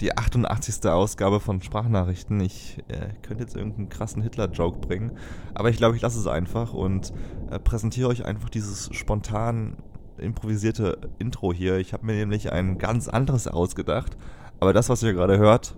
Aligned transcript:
die 0.00 0.16
88. 0.16 0.86
Ausgabe 0.90 1.40
von 1.40 1.60
Sprachnachrichten. 1.60 2.40
Ich 2.40 2.78
äh, 2.88 3.12
könnte 3.22 3.44
jetzt 3.44 3.56
irgendeinen 3.56 3.88
krassen 3.88 4.22
Hitler-Joke 4.22 4.78
bringen, 4.78 5.12
aber 5.54 5.68
ich 5.70 5.76
glaube, 5.76 5.96
ich 5.96 6.02
lasse 6.02 6.18
es 6.18 6.26
einfach 6.26 6.72
und 6.72 7.12
äh, 7.50 7.58
präsentiere 7.58 8.08
euch 8.08 8.24
einfach 8.24 8.48
dieses 8.48 8.94
spontan 8.94 9.76
improvisierte 10.16 10.98
Intro 11.18 11.52
hier. 11.52 11.78
Ich 11.78 11.92
habe 11.92 12.06
mir 12.06 12.14
nämlich 12.14 12.52
ein 12.52 12.78
ganz 12.78 13.08
anderes 13.08 13.46
ausgedacht, 13.46 14.16
aber 14.58 14.72
das, 14.72 14.88
was 14.88 15.02
ihr 15.02 15.12
gerade 15.12 15.38
hört, 15.38 15.76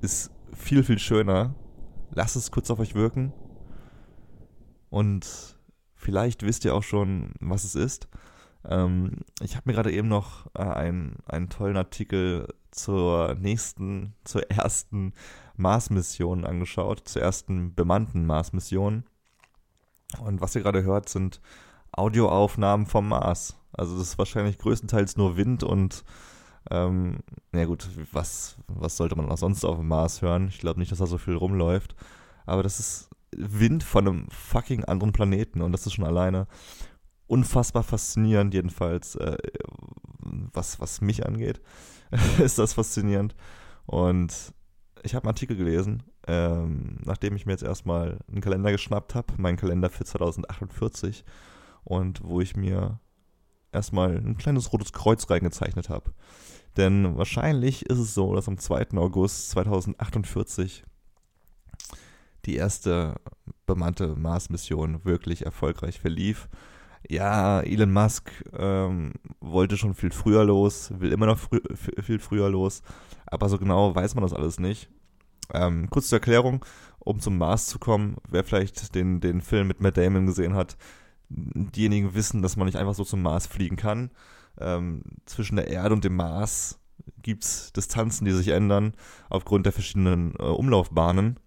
ist 0.00 0.30
viel, 0.54 0.82
viel 0.82 0.98
schöner. 0.98 1.54
Lasst 2.10 2.36
es 2.36 2.50
kurz 2.50 2.70
auf 2.70 2.78
euch 2.78 2.94
wirken 2.94 3.32
und 4.90 5.56
vielleicht 5.94 6.42
wisst 6.42 6.64
ihr 6.64 6.74
auch 6.74 6.82
schon, 6.82 7.32
was 7.40 7.64
es 7.64 7.74
ist. 7.74 8.08
Ähm, 8.64 9.18
ich 9.40 9.56
habe 9.56 9.64
mir 9.66 9.74
gerade 9.74 9.92
eben 9.92 10.08
noch 10.08 10.46
äh, 10.54 10.62
ein, 10.62 11.16
einen 11.26 11.48
tollen 11.48 11.76
Artikel 11.76 12.48
zur 12.70 13.34
nächsten, 13.34 14.14
zur 14.24 14.50
ersten 14.50 15.12
Mars-Mission 15.56 16.44
angeschaut, 16.44 17.02
zur 17.04 17.22
ersten 17.22 17.74
bemannten 17.74 18.26
Mars-Mission. 18.26 19.04
Und 20.20 20.40
was 20.40 20.54
ihr 20.54 20.62
gerade 20.62 20.82
hört, 20.82 21.08
sind 21.08 21.40
Audioaufnahmen 21.92 22.86
vom 22.86 23.08
Mars. 23.08 23.56
Also 23.72 23.98
das 23.98 24.08
ist 24.08 24.18
wahrscheinlich 24.18 24.58
größtenteils 24.58 25.16
nur 25.16 25.36
Wind 25.36 25.62
und 25.62 26.04
ähm, 26.70 27.20
na 27.52 27.64
gut, 27.64 27.88
was, 28.12 28.56
was 28.66 28.96
sollte 28.96 29.16
man 29.16 29.30
auch 29.30 29.38
sonst 29.38 29.64
auf 29.64 29.78
dem 29.78 29.88
Mars 29.88 30.22
hören? 30.22 30.48
Ich 30.48 30.58
glaube 30.58 30.80
nicht, 30.80 30.92
dass 30.92 30.98
da 30.98 31.06
so 31.06 31.18
viel 31.18 31.34
rumläuft. 31.34 31.94
Aber 32.46 32.62
das 32.62 32.80
ist 32.80 33.10
Wind 33.36 33.82
von 33.82 34.08
einem 34.08 34.26
fucking 34.30 34.84
anderen 34.84 35.12
Planeten 35.12 35.62
und 35.62 35.72
das 35.72 35.86
ist 35.86 35.94
schon 35.94 36.04
alleine 36.04 36.46
unfassbar 37.26 37.82
faszinierend, 37.82 38.54
jedenfalls, 38.54 39.14
äh, 39.16 39.36
was, 40.52 40.80
was 40.80 41.00
mich 41.00 41.26
angeht, 41.26 41.60
ist 42.38 42.58
das 42.58 42.74
faszinierend. 42.74 43.34
Und 43.86 44.34
ich 45.02 45.14
habe 45.14 45.24
einen 45.24 45.34
Artikel 45.34 45.56
gelesen, 45.56 46.02
ähm, 46.26 46.98
nachdem 47.04 47.36
ich 47.36 47.46
mir 47.46 47.52
jetzt 47.52 47.62
erstmal 47.62 48.18
einen 48.28 48.40
Kalender 48.40 48.70
geschnappt 48.70 49.14
habe, 49.14 49.34
meinen 49.38 49.56
Kalender 49.56 49.90
für 49.90 50.04
2048, 50.04 51.24
und 51.84 52.22
wo 52.22 52.40
ich 52.40 52.54
mir 52.54 53.00
erstmal 53.72 54.16
ein 54.16 54.36
kleines 54.36 54.72
rotes 54.72 54.92
Kreuz 54.92 55.28
reingezeichnet 55.30 55.88
habe. 55.88 56.12
Denn 56.76 57.16
wahrscheinlich 57.16 57.86
ist 57.86 57.98
es 57.98 58.14
so, 58.14 58.34
dass 58.34 58.48
am 58.48 58.58
2. 58.58 58.90
August 58.96 59.50
2048 59.50 60.84
die 62.44 62.56
erste 62.56 63.16
bemannte 63.66 64.16
Mars-Mission 64.16 65.04
wirklich 65.04 65.44
erfolgreich 65.44 65.98
verlief 65.98 66.48
ja, 67.08 67.60
Elon 67.60 67.92
Musk 67.92 68.30
ähm, 68.56 69.12
wollte 69.40 69.76
schon 69.76 69.94
viel 69.94 70.10
früher 70.10 70.44
los, 70.44 70.92
will 70.98 71.12
immer 71.12 71.26
noch 71.26 71.38
frü 71.38 71.60
viel 72.02 72.18
früher 72.18 72.48
los, 72.48 72.82
aber 73.26 73.48
so 73.48 73.58
genau 73.58 73.94
weiß 73.94 74.14
man 74.14 74.22
das 74.22 74.32
alles 74.32 74.58
nicht. 74.58 74.90
Ähm, 75.52 75.88
kurz 75.90 76.08
zur 76.08 76.16
Erklärung, 76.16 76.64
um 76.98 77.20
zum 77.20 77.38
Mars 77.38 77.66
zu 77.66 77.78
kommen, 77.78 78.16
wer 78.28 78.44
vielleicht 78.44 78.94
den, 78.94 79.20
den 79.20 79.40
Film 79.40 79.68
mit 79.68 79.80
Matt 79.80 79.96
Damon 79.96 80.26
gesehen 80.26 80.54
hat, 80.54 80.76
diejenigen 81.30 82.14
wissen, 82.14 82.42
dass 82.42 82.56
man 82.56 82.66
nicht 82.66 82.76
einfach 82.76 82.94
so 82.94 83.04
zum 83.04 83.22
Mars 83.22 83.46
fliegen 83.46 83.76
kann. 83.76 84.10
Ähm, 84.60 85.02
zwischen 85.24 85.56
der 85.56 85.68
Erde 85.68 85.94
und 85.94 86.04
dem 86.04 86.16
Mars 86.16 86.80
gibt 87.22 87.44
es 87.44 87.72
Distanzen, 87.72 88.24
die 88.24 88.32
sich 88.32 88.48
ändern 88.48 88.94
aufgrund 89.30 89.66
der 89.66 89.72
verschiedenen 89.72 90.34
äh, 90.38 90.42
Umlaufbahnen. 90.42 91.38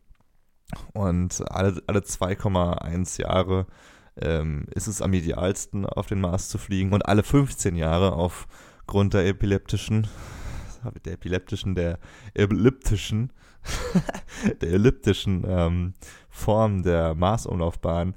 Und 0.94 1.44
alle, 1.52 1.82
alle 1.88 2.00
2,1 2.00 3.22
Jahre 3.22 3.68
ähm, 4.24 4.66
ist 4.74 4.88
es 4.88 5.02
am 5.02 5.14
idealsten, 5.14 5.86
auf 5.86 6.08
den 6.08 6.22
Mars 6.22 6.50
zu 6.50 6.58
fliegen 6.58 6.94
und 6.94 7.06
alle 7.06 7.24
15 7.24 7.76
Jahre 7.76 8.14
aufgrund 8.14 9.14
der 9.14 9.28
epileptischen, 9.28 10.08
der 11.06 11.14
epileptischen, 11.14 11.76
der 11.76 12.00
elliptischen, 12.34 13.32
der 14.62 14.70
elliptischen 14.70 15.44
ähm, 15.48 15.94
Form 16.30 16.84
der 16.84 17.14
Marsumlaufbahn 17.16 18.16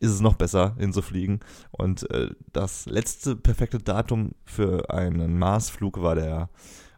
ist 0.00 0.10
es 0.10 0.20
noch 0.20 0.34
besser 0.34 0.74
hinzufliegen. 0.78 1.40
Und 1.70 2.08
äh, 2.10 2.30
das 2.52 2.86
letzte 2.86 3.36
perfekte 3.36 3.78
Datum 3.78 4.32
für 4.44 4.90
einen 4.90 5.38
Marsflug 5.38 6.02
war 6.02 6.14
der 6.14 6.50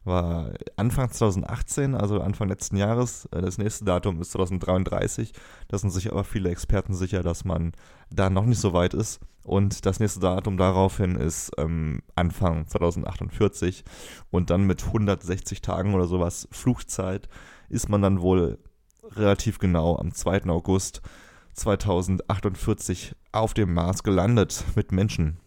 war 0.07 0.53
Anfang 0.77 1.11
2018, 1.11 1.95
also 1.95 2.21
Anfang 2.21 2.49
letzten 2.49 2.77
Jahres. 2.77 3.27
Äh, 3.27 3.43
das 3.43 3.59
nächste 3.59 3.85
Datum 3.85 4.21
ist 4.21 4.33
2033. 4.33 5.33
Da 5.69 5.79
sind 5.79 5.91
sich 5.91 6.11
aber 6.11 6.25
viele 6.25 6.51
Experten 6.51 6.95
sicher, 6.95 7.23
dass 7.23 7.45
man 7.45 7.73
da 8.11 8.31
noch 8.31 8.45
nicht 8.45 8.61
so 8.61 8.73
weit 8.73 8.95
ist. 8.95 9.21
Und 9.45 9.87
das 9.87 10.01
nächste 10.01 10.21
Datum 10.21 10.57
daraufhin 10.57 11.15
ist 11.17 11.53
ähm, 11.59 12.03
Anfang 12.15 12.67
2048. 12.67 13.85
Und 14.31 14.51
dann 14.51 14.65
mit 14.67 14.85
160 14.85 15.63
Tagen 15.63 15.95
oder 15.95 16.07
sowas 16.07 16.49
Flugzeit 16.51 17.29
ist 17.69 17.89
man 17.89 18.03
dann 18.03 18.21
wohl 18.21 18.59
relativ 19.03 19.59
genau 19.59 19.97
am 19.97 20.13
2. 20.13 20.47
August 20.47 21.03
2048 21.55 23.15
auf 23.33 23.55
dem 23.55 23.73
Mars 23.73 24.03
gelandet 24.03 24.65
mit 24.75 24.93
Menschen. 24.93 25.39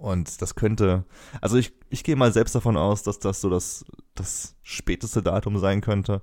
Und 0.00 0.42
das 0.42 0.54
könnte, 0.54 1.04
also 1.40 1.56
ich, 1.56 1.72
ich 1.88 2.04
gehe 2.04 2.16
mal 2.16 2.32
selbst 2.32 2.54
davon 2.54 2.76
aus, 2.76 3.02
dass 3.02 3.18
das 3.18 3.40
so 3.40 3.48
das, 3.48 3.84
das 4.14 4.54
späteste 4.62 5.22
Datum 5.22 5.58
sein 5.58 5.80
könnte, 5.80 6.22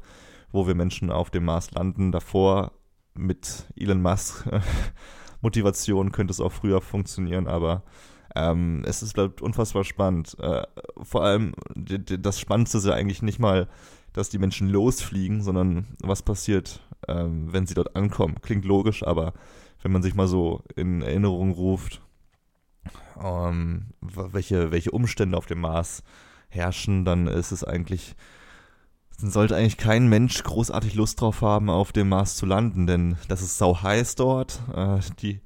wo 0.51 0.67
wir 0.67 0.75
Menschen 0.75 1.11
auf 1.11 1.29
dem 1.31 1.45
Mars 1.45 1.71
landen. 1.71 2.11
Davor 2.11 2.73
mit 3.15 3.65
Elon 3.75 4.01
Musk 4.01 4.45
Motivation 5.41 6.11
könnte 6.11 6.31
es 6.31 6.39
auch 6.39 6.51
früher 6.51 6.81
funktionieren, 6.81 7.47
aber 7.47 7.83
ähm, 8.35 8.83
es 8.85 9.01
ist, 9.01 9.13
bleibt 9.13 9.41
unfassbar 9.41 9.83
spannend. 9.83 10.37
Äh, 10.39 10.63
vor 11.01 11.23
allem, 11.23 11.53
das 11.75 12.39
Spannendste 12.39 12.77
ist 12.79 12.85
ja 12.85 12.93
eigentlich 12.93 13.21
nicht 13.21 13.39
mal, 13.39 13.67
dass 14.13 14.29
die 14.29 14.39
Menschen 14.39 14.69
losfliegen, 14.69 15.41
sondern 15.41 15.87
was 16.01 16.21
passiert, 16.21 16.81
ähm, 17.07 17.51
wenn 17.51 17.65
sie 17.65 17.73
dort 17.73 17.95
ankommen. 17.95 18.41
Klingt 18.41 18.65
logisch, 18.65 19.05
aber 19.05 19.33
wenn 19.81 19.91
man 19.91 20.03
sich 20.03 20.15
mal 20.15 20.27
so 20.27 20.63
in 20.75 21.01
Erinnerung 21.01 21.51
ruft, 21.51 22.01
ähm, 23.22 23.88
welche, 24.01 24.72
welche 24.72 24.91
Umstände 24.91 25.38
auf 25.38 25.46
dem 25.46 25.62
Mars 25.62 26.03
herrschen, 26.50 27.06
dann 27.06 27.28
ist 27.28 27.51
es 27.51 27.63
eigentlich, 27.63 28.16
dann 29.19 29.31
sollte 29.31 29.56
eigentlich 29.56 29.78
kein 29.78 30.07
Mensch 30.07 30.44
großartig 30.44 30.96
Lust 30.96 31.22
drauf 31.22 31.41
haben, 31.41 31.69
auf 31.69 31.91
dem 31.91 32.09
Mars 32.09 32.35
zu 32.35 32.46
landen, 32.46 32.88
denn 32.88 33.18
das 33.28 33.41
ist 33.41 33.57
sau 33.57 33.81
heiß 33.81 34.16
dort, 34.16 34.62
äh, 34.73 35.00
die, 35.19 35.41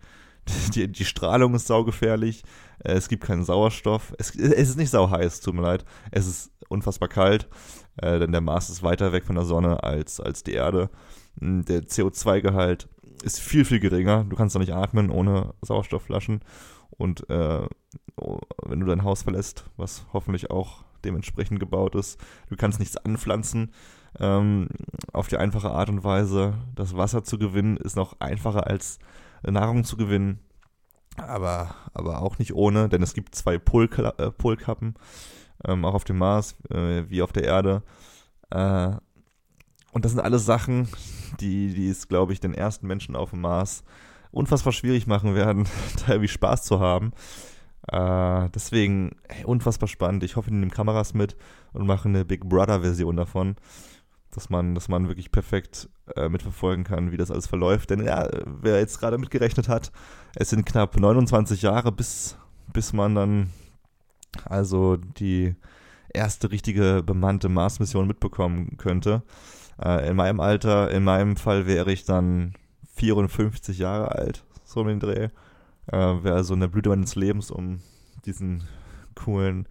die, 0.74 0.92
die 0.92 1.06
Strahlung 1.06 1.54
ist 1.56 1.68
saugefährlich, 1.68 2.44
äh, 2.84 2.94
es 2.94 3.10
gibt 3.10 3.24
keinen 3.24 3.44
Sauerstoff, 3.44 4.14
es, 4.18 4.36
es 4.36 4.70
ist 4.70 4.78
nicht 4.78 4.92
sau 4.92 5.10
heiß, 5.10 5.42
tut 5.42 5.56
mir 5.56 5.62
leid, 5.62 5.86
es 6.12 6.28
ist 6.28 6.52
unfassbar 6.70 7.10
kalt, 7.10 7.48
äh, 7.98 8.20
denn 8.20 8.32
der 8.32 8.42
Mars 8.42 8.70
ist 8.70 8.84
weiter 8.84 9.12
weg 9.12 9.26
von 9.26 9.36
der 9.36 9.46
Sonne 9.46 9.84
als, 9.84 10.20
als 10.20 10.44
die 10.44 10.54
Erde. 10.54 10.90
Der 11.42 11.84
CO2-Gehalt 11.84 12.88
ist 13.24 13.40
viel, 13.40 13.66
viel 13.66 13.80
geringer. 13.80 14.26
Du 14.26 14.36
kannst 14.36 14.56
da 14.56 14.60
nicht 14.60 14.74
atmen 14.74 15.10
ohne 15.10 15.54
Sauerstoffflaschen. 15.62 16.42
Und 17.00 17.28
äh, 17.30 17.66
wenn 18.64 18.80
du 18.82 18.86
dein 18.86 19.04
Haus 19.04 19.24
verlässt, 19.24 19.64
was 19.78 20.06
hoffentlich 20.12 20.52
auch 20.52 20.84
dementsprechend 21.06 21.60
gebaut 21.60 21.96
ist, 21.96 22.20
du 22.50 22.58
kannst 22.58 22.80
nichts 22.80 22.98
anpflanzen. 22.98 23.72
Ähm, 24.20 24.68
auf 25.14 25.30
die 25.30 25.38
einfache 25.38 25.72
Art 25.72 25.88
und 25.90 26.04
Weise 26.04 26.56
das 26.76 26.98
Wasser 26.98 27.24
zu 27.24 27.40
gewinnen, 27.40 27.78
ist 27.78 27.96
noch 27.96 28.20
einfacher 28.20 28.68
als 28.68 29.00
Nahrung 29.44 29.86
zu 29.86 29.96
gewinnen. 29.96 30.40
Aber, 31.16 31.74
aber 31.94 32.22
auch 32.22 32.38
nicht 32.38 32.54
ohne, 32.54 32.90
denn 32.90 33.02
es 33.02 33.14
gibt 33.14 33.34
zwei 33.34 33.56
äh, 33.56 33.60
Polkappen, 33.60 34.96
ähm, 35.66 35.86
auch 35.86 35.94
auf 35.94 36.04
dem 36.04 36.18
Mars 36.18 36.58
äh, 36.70 37.04
wie 37.08 37.22
auf 37.22 37.32
der 37.32 37.46
Erde. 37.46 37.82
Äh, 38.50 38.92
und 39.94 40.04
das 40.04 40.12
sind 40.12 40.22
alles 40.22 40.46
Sachen, 40.46 40.90
die, 41.40 41.74
die 41.74 41.88
es, 41.88 42.10
glaube 42.10 42.34
ich, 42.34 42.42
den 42.42 42.54
ersten 42.54 42.88
Menschen 42.88 43.16
auf 43.16 43.30
dem 43.30 43.40
Mars 43.42 43.86
unfassbar 44.32 44.74
schwierig 44.74 45.08
machen 45.08 45.36
werden, 45.36 45.68
da 46.06 46.14
irgendwie 46.14 46.28
Spaß 46.28 46.64
zu 46.64 46.80
haben. 46.80 47.12
Äh, 47.88 48.50
deswegen 48.54 49.16
hey, 49.28 49.46
unfassbar 49.46 49.88
spannend. 49.88 50.24
Ich 50.24 50.36
hoffe, 50.36 50.50
die 50.50 50.56
nehmen 50.56 50.72
Kameras 50.72 51.14
mit 51.14 51.36
und 51.74 51.88
machen 51.88 52.16
eine 52.16 52.26
Big 52.26 52.48
Brother-Version 52.48 53.16
davon, 53.16 53.56
dass 54.32 54.50
man, 54.50 54.76
dass 54.76 54.90
man 54.90 55.08
wirklich 55.08 55.32
perfekt 55.32 55.90
äh, 56.16 56.30
mitverfolgen 56.30 56.84
kann, 56.84 57.12
wie 57.12 57.18
das 57.18 57.32
alles 57.32 57.48
verläuft. 57.48 57.90
Denn 57.90 58.04
ja, 58.04 58.28
wer 58.46 58.80
jetzt 58.80 59.00
gerade 59.00 59.18
mitgerechnet 59.18 59.68
hat, 59.68 59.92
es 60.36 60.50
sind 60.50 60.66
knapp 60.66 60.98
29 60.98 61.62
Jahre, 61.62 61.92
bis, 61.92 62.38
bis 62.72 62.94
man 62.94 63.16
dann 63.16 63.50
also 64.46 64.98
die 64.98 65.56
erste 66.14 66.52
richtige 66.52 67.04
bemannte 67.04 67.50
Mars-Mission 67.50 68.08
mitbekommen 68.08 68.78
könnte. 68.78 69.24
Äh, 69.82 70.10
in 70.10 70.16
meinem 70.16 70.40
Alter, 70.40 70.92
in 70.92 71.04
meinem 71.04 71.36
Fall 71.36 71.66
wäre 71.66 71.92
ich 71.92 72.06
dann 72.06 72.54
54 73.00 73.78
Jahre 73.78 74.12
alt, 74.12 74.44
so 74.64 74.82
um 74.82 74.88
den 74.88 75.00
Dreh. 75.00 75.30
Äh, 75.88 76.24
Wäre 76.24 76.44
so 76.44 76.54
eine 76.54 76.68
Blüte 76.68 76.90
meines 76.90 77.16
Lebens, 77.16 77.50
um 77.50 77.80
diesen 78.26 78.64
coolen 79.16 79.68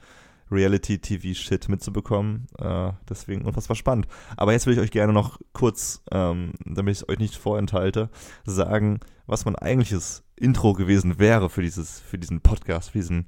Reality-TV-Shit 0.50 1.68
mitzubekommen. 1.68 2.46
Äh, 2.58 2.92
deswegen 3.08 3.44
unfassbar 3.44 3.76
spannend. 3.76 4.08
Aber 4.36 4.52
jetzt 4.52 4.66
will 4.66 4.72
ich 4.72 4.80
euch 4.80 4.90
gerne 4.90 5.12
noch 5.12 5.38
kurz, 5.52 6.02
ähm, 6.10 6.52
damit 6.64 6.92
ich 6.92 7.02
es 7.02 7.08
euch 7.08 7.18
nicht 7.18 7.36
vorenthalte, 7.36 8.08
sagen, 8.44 9.00
was 9.26 9.44
mein 9.44 9.56
eigentliches 9.56 10.24
Intro 10.36 10.72
gewesen 10.72 11.18
wäre 11.18 11.50
für 11.50 11.62
dieses, 11.62 12.00
für 12.00 12.18
diesen 12.18 12.40
Podcast, 12.40 12.90
für 12.90 12.98
diesen 12.98 13.26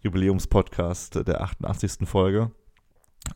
Jubiläumspodcast 0.00 1.26
der 1.26 1.42
88. 1.42 2.08
Folge. 2.08 2.50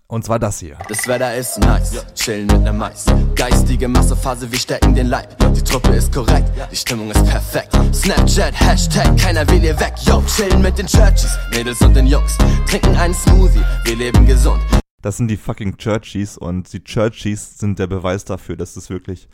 Und 0.08 0.24
zwar 0.24 0.38
das 0.38 0.60
hier. 0.60 0.78
Das 0.88 1.06
Wetter 1.06 1.34
ist 1.34 1.58
nice, 1.58 2.04
chillen 2.14 2.46
mit 2.46 2.62
nem 2.62 2.76
Mais. 2.76 3.06
Geistige 3.34 3.88
Massephase, 3.88 4.50
wir 4.50 4.58
stecken 4.58 4.94
den 4.94 5.08
Leib. 5.08 5.36
Die 5.54 5.62
Truppe 5.62 5.90
ist 5.90 6.12
korrekt, 6.12 6.50
die 6.70 6.76
Stimmung 6.76 7.10
ist 7.10 7.24
perfekt. 7.24 7.72
Snapchat, 7.92 8.54
Hashtag, 8.60 9.16
keiner 9.18 9.48
will 9.50 9.60
hier 9.60 9.78
weg. 9.80 9.94
Yo, 10.02 10.22
chillen 10.22 10.62
mit 10.62 10.78
den 10.78 10.86
Churchies, 10.86 11.36
Mädels 11.50 11.80
und 11.80 11.94
den 11.94 12.06
Jungs. 12.06 12.38
Trinken 12.68 12.94
einen 12.96 13.14
Smoothie, 13.14 13.64
wir 13.84 13.96
leben 13.96 14.26
gesund. 14.26 14.62
Das 15.02 15.16
sind 15.16 15.28
die 15.28 15.36
fucking 15.36 15.76
Churchies 15.76 16.36
und 16.36 16.72
die 16.72 16.82
Churchies 16.82 17.58
sind 17.58 17.78
der 17.78 17.86
Beweis 17.86 18.24
dafür, 18.24 18.56
dass 18.56 18.76
es 18.76 18.90
wirklich 18.90 19.28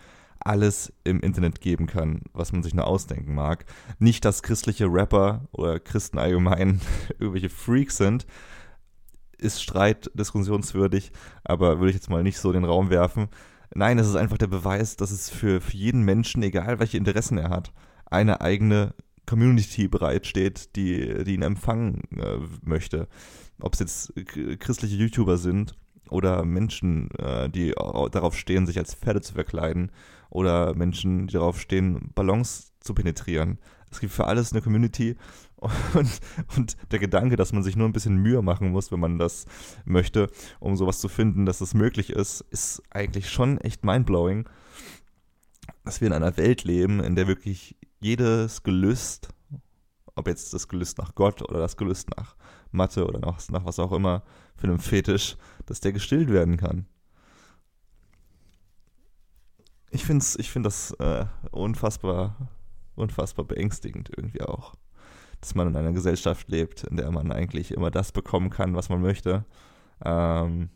alles 0.44 0.92
im 1.04 1.20
Internet 1.20 1.60
geben 1.60 1.86
kann, 1.86 2.22
was 2.32 2.52
man 2.52 2.62
sich 2.62 2.74
nur 2.74 2.86
ausdenken 2.86 3.34
mag. 3.34 3.64
Nicht, 3.98 4.24
dass 4.24 4.42
christliche 4.42 4.86
Rapper 4.86 5.48
oder 5.52 5.78
Christen 5.80 6.18
allgemein 6.18 6.80
irgendwelche 7.18 7.50
Freaks 7.50 7.96
sind, 7.96 8.26
ist 9.42 9.62
Streit 9.62 10.10
diskussionswürdig, 10.14 11.12
aber 11.44 11.78
würde 11.78 11.90
ich 11.90 11.96
jetzt 11.96 12.10
mal 12.10 12.22
nicht 12.22 12.38
so 12.38 12.50
in 12.50 12.54
den 12.54 12.64
Raum 12.64 12.90
werfen. 12.90 13.28
Nein, 13.74 13.98
es 13.98 14.08
ist 14.08 14.16
einfach 14.16 14.38
der 14.38 14.46
Beweis, 14.48 14.96
dass 14.96 15.10
es 15.10 15.30
für, 15.30 15.60
für 15.60 15.76
jeden 15.76 16.02
Menschen, 16.02 16.42
egal 16.42 16.78
welche 16.78 16.98
Interessen 16.98 17.38
er 17.38 17.50
hat, 17.50 17.72
eine 18.06 18.40
eigene 18.40 18.94
Community 19.26 19.88
bereitsteht, 19.88 20.76
die, 20.76 21.24
die 21.24 21.34
ihn 21.34 21.42
empfangen 21.42 22.02
äh, 22.16 22.38
möchte. 22.62 23.08
Ob 23.60 23.74
es 23.74 23.80
jetzt 23.80 24.12
christliche 24.60 24.96
YouTuber 24.96 25.38
sind 25.38 25.74
oder 26.10 26.44
Menschen, 26.44 27.10
äh, 27.12 27.48
die 27.48 27.70
darauf 27.70 28.36
stehen, 28.36 28.66
sich 28.66 28.78
als 28.78 28.94
Pferde 28.94 29.20
zu 29.20 29.34
verkleiden 29.34 29.90
oder 30.28 30.74
Menschen, 30.74 31.28
die 31.28 31.34
darauf 31.34 31.60
stehen, 31.60 32.10
Ballons 32.14 32.72
zu 32.80 32.94
penetrieren. 32.94 33.58
Es 33.90 34.00
gibt 34.00 34.12
für 34.12 34.26
alles 34.26 34.52
eine 34.52 34.62
Community 34.62 35.16
und, 35.94 36.20
und 36.56 36.76
der 36.90 36.98
Gedanke, 36.98 37.36
dass 37.36 37.52
man 37.52 37.62
sich 37.62 37.76
nur 37.76 37.88
ein 37.88 37.92
bisschen 37.92 38.16
Mühe 38.16 38.42
machen 38.42 38.70
muss, 38.70 38.90
wenn 38.90 39.00
man 39.00 39.18
das 39.18 39.46
möchte, 39.84 40.30
um 40.60 40.76
sowas 40.76 40.98
zu 40.98 41.08
finden, 41.08 41.46
dass 41.46 41.60
es 41.60 41.74
möglich 41.74 42.10
ist, 42.10 42.40
ist 42.50 42.82
eigentlich 42.90 43.30
schon 43.30 43.58
echt 43.58 43.84
mindblowing, 43.84 44.48
dass 45.84 46.00
wir 46.00 46.08
in 46.08 46.14
einer 46.14 46.36
Welt 46.36 46.64
leben, 46.64 47.00
in 47.00 47.14
der 47.14 47.28
wirklich 47.28 47.76
jedes 48.00 48.62
Gelüst, 48.62 49.28
ob 50.14 50.26
jetzt 50.26 50.52
das 50.52 50.68
Gelüst 50.68 50.98
nach 50.98 51.14
Gott 51.14 51.42
oder 51.42 51.60
das 51.60 51.76
Gelüst 51.76 52.10
nach 52.16 52.36
Mathe 52.72 53.06
oder 53.06 53.20
nach, 53.20 53.40
nach 53.50 53.64
was 53.64 53.78
auch 53.78 53.92
immer 53.92 54.22
für 54.56 54.66
einen 54.66 54.80
Fetisch, 54.80 55.36
dass 55.66 55.80
der 55.80 55.92
gestillt 55.92 56.30
werden 56.30 56.56
kann. 56.56 56.86
Ich 59.90 60.04
finde 60.04 60.24
ich 60.38 60.50
find 60.50 60.64
das 60.64 60.92
äh, 60.92 61.26
unfassbar, 61.50 62.48
unfassbar 62.94 63.44
beängstigend 63.44 64.10
irgendwie 64.16 64.42
auch 64.42 64.74
dass 65.42 65.56
man 65.56 65.66
in 65.66 65.76
einer 65.76 65.92
Gesellschaft 65.92 66.48
lebt, 66.48 66.84
in 66.84 66.96
der 66.96 67.10
man 67.10 67.32
eigentlich 67.32 67.72
immer 67.72 67.90
das 67.90 68.12
bekommen 68.12 68.48
kann, 68.48 68.76
was 68.76 68.88
man 68.88 69.02
möchte. 69.02 69.44
Ähm, 70.04 70.70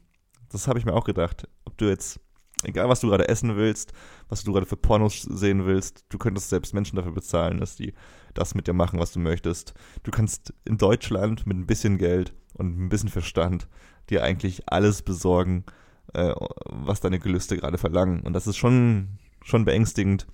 das 0.51 0.67
habe 0.67 0.81
ich 0.81 0.85
mir 0.85 0.93
auch 0.93 1.05
gedacht. 1.05 1.49
Ob 1.65 1.79
du 1.79 1.85
jetzt, 1.85 2.19
egal 2.65 2.89
was 2.89 2.99
du 2.99 3.09
gerade 3.09 3.29
essen 3.29 3.57
willst, 3.57 3.93
was 4.29 4.43
du 4.43 4.53
gerade 4.53 4.67
für 4.67 4.77
Pornos 4.77 5.23
sehen 5.23 5.67
willst, 5.67 6.05
du 6.09 6.19
könntest 6.19 6.51
selbst 6.51 6.75
Menschen 6.75 6.97
dafür 6.97 7.13
bezahlen, 7.13 7.61
dass 7.61 7.77
die 7.77 7.95
das 8.35 8.57
mit 8.57 8.67
dir 8.67 8.73
machen, 8.73 8.99
was 8.99 9.13
du 9.13 9.21
möchtest. 9.21 9.73
Du 10.03 10.11
kannst 10.11 10.53
in 10.65 10.79
Deutschland 10.79 11.47
mit 11.47 11.57
ein 11.57 11.67
bisschen 11.67 11.97
Geld 11.97 12.35
und 12.55 12.77
ein 12.77 12.89
bisschen 12.89 13.09
Verstand 13.09 13.69
dir 14.11 14.25
eigentlich 14.25 14.69
alles 14.69 15.03
besorgen, 15.03 15.65
äh, 16.13 16.35
was 16.65 16.99
deine 16.99 17.21
Gelüste 17.21 17.57
gerade 17.57 17.79
verlangen. 17.79 18.23
Und 18.23 18.33
das 18.33 18.49
ist 18.49 18.57
schon, 18.57 19.19
schon 19.45 19.65
beängstigend, 19.65 20.27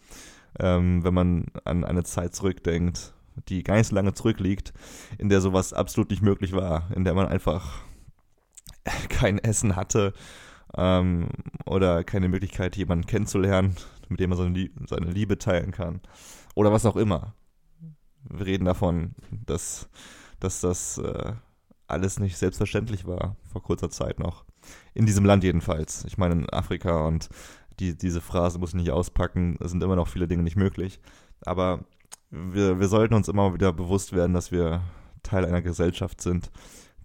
ähm, 0.58 1.04
wenn 1.04 1.12
man 1.12 1.46
an 1.64 1.84
eine 1.84 2.04
Zeit 2.04 2.34
zurückdenkt, 2.34 3.12
die 3.48 3.62
gar 3.62 3.76
nicht 3.76 3.88
so 3.88 3.94
lange 3.94 4.14
zurückliegt, 4.14 4.72
in 5.18 5.28
der 5.28 5.40
sowas 5.40 5.72
absolut 5.72 6.10
nicht 6.10 6.22
möglich 6.22 6.52
war, 6.52 6.90
in 6.94 7.04
der 7.04 7.14
man 7.14 7.26
einfach 7.26 7.80
kein 9.08 9.38
Essen 9.38 9.76
hatte 9.76 10.12
ähm, 10.76 11.28
oder 11.66 12.04
keine 12.04 12.28
Möglichkeit, 12.28 12.76
jemanden 12.76 13.06
kennenzulernen, 13.06 13.76
mit 14.08 14.20
dem 14.20 14.30
man 14.30 14.38
seine, 14.38 14.70
seine 14.86 15.10
Liebe 15.10 15.38
teilen 15.38 15.72
kann 15.72 16.00
oder 16.54 16.72
was 16.72 16.86
auch 16.86 16.96
immer. 16.96 17.34
Wir 18.24 18.46
reden 18.46 18.64
davon, 18.64 19.14
dass, 19.30 19.88
dass 20.38 20.60
das 20.60 20.98
äh, 20.98 21.32
alles 21.86 22.18
nicht 22.18 22.36
selbstverständlich 22.36 23.06
war, 23.06 23.36
vor 23.50 23.62
kurzer 23.62 23.90
Zeit 23.90 24.18
noch. 24.18 24.44
In 24.94 25.06
diesem 25.06 25.24
Land 25.24 25.44
jedenfalls. 25.44 26.04
Ich 26.06 26.18
meine, 26.18 26.34
in 26.34 26.50
Afrika 26.50 27.06
und 27.06 27.28
die, 27.80 27.96
diese 27.96 28.20
Phrase 28.20 28.58
muss 28.58 28.70
ich 28.70 28.76
nicht 28.76 28.90
auspacken, 28.90 29.56
es 29.60 29.70
sind 29.70 29.82
immer 29.82 29.96
noch 29.96 30.08
viele 30.08 30.28
Dinge 30.28 30.42
nicht 30.42 30.56
möglich. 30.56 31.00
Aber 31.44 31.84
wir, 32.32 32.80
wir 32.80 32.88
sollten 32.88 33.14
uns 33.14 33.28
immer 33.28 33.54
wieder 33.54 33.72
bewusst 33.72 34.12
werden, 34.12 34.32
dass 34.32 34.50
wir 34.50 34.82
Teil 35.22 35.44
einer 35.44 35.62
Gesellschaft 35.62 36.20
sind, 36.20 36.50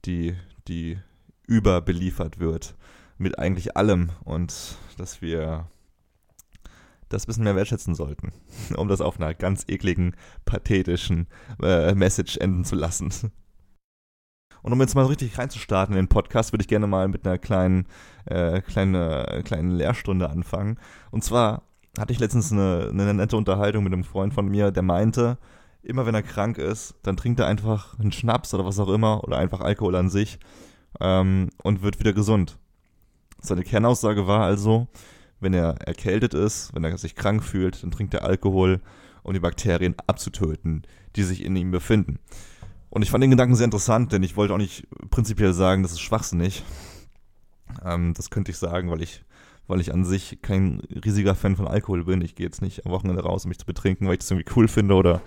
die, 0.06 0.36
die 0.68 0.98
überbeliefert 1.46 2.40
wird 2.40 2.76
mit 3.18 3.38
eigentlich 3.38 3.76
allem 3.76 4.12
und 4.24 4.78
dass 4.98 5.22
wir 5.22 5.68
das 7.10 7.24
ein 7.24 7.28
bisschen 7.28 7.44
mehr 7.44 7.56
wertschätzen 7.56 7.94
sollten, 7.94 8.32
um 8.76 8.88
das 8.88 9.02
auf 9.02 9.20
einer 9.20 9.34
ganz 9.34 9.66
ekligen, 9.68 10.16
pathetischen 10.46 11.28
äh, 11.62 11.94
Message 11.94 12.38
enden 12.38 12.64
zu 12.64 12.76
lassen. 12.76 13.12
Und 14.64 14.74
um 14.74 14.82
jetzt 14.82 14.96
mal 14.96 15.06
richtig 15.06 15.38
reinzustarten 15.38 15.96
in 15.96 16.04
den 16.04 16.10
Podcast, 16.10 16.52
würde 16.52 16.64
ich 16.64 16.68
gerne 16.68 16.88
mal 16.88 17.08
mit 17.08 17.26
einer 17.26 17.38
kleinen, 17.38 17.86
äh, 18.26 18.62
kleine, 18.62 19.42
kleinen 19.46 19.72
Lehrstunde 19.72 20.30
anfangen. 20.30 20.80
Und 21.12 21.24
zwar 21.24 21.67
hatte 21.98 22.14
ich 22.14 22.20
letztens 22.20 22.52
eine, 22.52 22.90
eine 22.92 23.14
nette 23.14 23.38
Unterhaltung 23.38 23.84
mit 23.84 23.94
einem 23.94 24.04
Freund 24.04 24.34
von 24.34 24.48
mir, 24.48 24.72
der 24.72 24.84
meinte, 24.84 25.38
immer 25.84 26.06
wenn 26.06 26.16
er 26.16 26.24
krank 26.24 26.58
ist, 26.58 26.96
dann 27.04 27.18
trinkt 27.18 27.40
er 27.40 27.48
einfach 27.48 27.98
einen 28.00 28.12
Schnaps 28.12 28.54
oder 28.54 28.66
was 28.66 28.80
auch 28.80 28.90
immer 28.90 29.24
oder 29.24 29.38
einfach 29.38 29.62
Alkohol 29.62 29.96
an 29.96 30.10
sich 30.10 30.40
ähm, 31.00 31.50
und 31.64 31.82
wird 31.82 32.00
wieder 32.00 32.14
gesund. 32.14 32.58
Seine 33.42 33.64
Kernaussage 33.64 34.28
war 34.28 34.42
also, 34.42 34.88
wenn 35.40 35.54
er 35.54 35.76
erkältet 35.82 36.34
ist, 36.34 36.74
wenn 36.74 36.84
er 36.84 36.98
sich 36.98 37.16
krank 37.16 37.44
fühlt, 37.44 37.84
dann 37.84 37.92
trinkt 37.92 38.14
er 38.14 38.26
Alkohol, 38.26 38.82
um 39.24 39.34
die 39.34 39.40
Bakterien 39.40 39.96
abzutöten, 40.08 40.84
die 41.16 41.24
sich 41.24 41.44
in 41.44 41.56
ihm 41.56 41.72
befinden. 41.72 42.20
Und 42.90 43.02
ich 43.02 43.12
fand 43.12 43.22
den 43.22 43.32
Gedanken 43.32 43.56
sehr 43.56 43.66
interessant, 43.66 44.12
denn 44.12 44.24
ich 44.24 44.38
wollte 44.38 44.54
auch 44.54 44.58
nicht 44.58 44.88
prinzipiell 45.10 45.54
sagen, 45.54 45.84
das 45.84 45.92
ist 45.92 46.02
schwachsinnig. 46.02 46.64
Ähm, 47.84 48.14
das 48.14 48.30
könnte 48.30 48.52
ich 48.52 48.58
sagen, 48.58 48.90
weil 48.90 49.02
ich 49.02 49.24
weil 49.68 49.82
ich 49.82 49.94
an 49.94 50.06
sich 50.06 50.40
kein 50.42 50.82
riesiger 51.06 51.36
Fan 51.36 51.56
von 51.56 51.68
Alkohol 51.68 52.06
bin. 52.06 52.22
Ich 52.22 52.36
gehe 52.36 52.46
jetzt 52.46 52.62
nicht 52.62 52.86
am 52.86 52.92
Wochenende 52.92 53.24
raus, 53.24 53.46
um 53.46 53.50
mich 53.50 53.60
zu 53.60 53.66
betrinken, 53.66 54.08
weil 54.08 54.14
ich 54.14 54.20
das 54.20 54.32
irgendwie 54.32 54.52
cool 54.56 54.68
finde 54.68 54.96
oder 54.96 55.22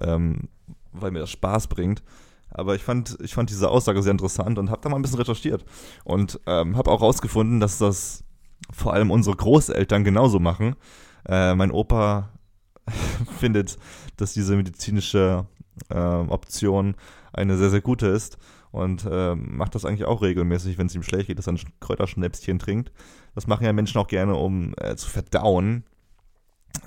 ähm, 0.00 0.48
weil 0.92 1.10
mir 1.10 1.20
das 1.20 1.30
Spaß 1.30 1.66
bringt. 1.68 2.02
Aber 2.50 2.74
ich 2.74 2.82
fand, 2.82 3.18
ich 3.20 3.34
fand 3.34 3.50
diese 3.50 3.70
Aussage 3.70 4.02
sehr 4.02 4.12
interessant 4.12 4.58
und 4.58 4.70
habe 4.70 4.80
da 4.82 4.88
mal 4.88 4.96
ein 4.96 5.02
bisschen 5.02 5.18
recherchiert 5.18 5.64
und 6.04 6.40
ähm, 6.46 6.76
habe 6.76 6.90
auch 6.90 7.00
rausgefunden, 7.00 7.60
dass 7.60 7.78
das 7.78 8.24
vor 8.72 8.92
allem 8.92 9.10
unsere 9.10 9.36
Großeltern 9.36 10.04
genauso 10.04 10.38
machen. 10.38 10.76
Äh, 11.28 11.54
mein 11.54 11.70
Opa 11.70 12.30
findet, 13.38 13.78
dass 14.16 14.32
diese 14.32 14.56
medizinische 14.56 15.46
äh, 15.90 15.98
Option 15.98 16.94
eine 17.32 17.56
sehr, 17.56 17.70
sehr 17.70 17.80
gute 17.80 18.06
ist 18.06 18.38
und 18.70 19.06
äh, 19.10 19.34
macht 19.34 19.74
das 19.74 19.84
eigentlich 19.84 20.04
auch 20.06 20.22
regelmäßig, 20.22 20.78
wenn 20.78 20.86
es 20.86 20.94
ihm 20.94 21.02
schlecht 21.02 21.28
geht, 21.28 21.38
dass 21.38 21.46
er 21.46 21.54
ein 21.54 21.60
Kräuterschnäpschen 21.80 22.58
trinkt. 22.58 22.92
Das 23.34 23.46
machen 23.46 23.64
ja 23.64 23.72
Menschen 23.72 23.98
auch 23.98 24.08
gerne, 24.08 24.34
um 24.34 24.74
äh, 24.78 24.96
zu 24.96 25.08
verdauen, 25.08 25.84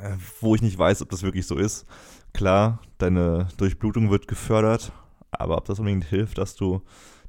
äh, 0.01 0.15
wo 0.41 0.55
ich 0.55 0.61
nicht 0.61 0.77
weiß, 0.77 1.01
ob 1.01 1.09
das 1.09 1.23
wirklich 1.23 1.47
so 1.47 1.57
ist. 1.57 1.85
Klar, 2.33 2.79
deine 2.97 3.47
Durchblutung 3.57 4.11
wird 4.11 4.27
gefördert, 4.27 4.91
aber 5.31 5.57
ob 5.57 5.65
das 5.65 5.79
unbedingt 5.79 6.05
hilft, 6.05 6.37
dass 6.37 6.55
du, 6.55 6.81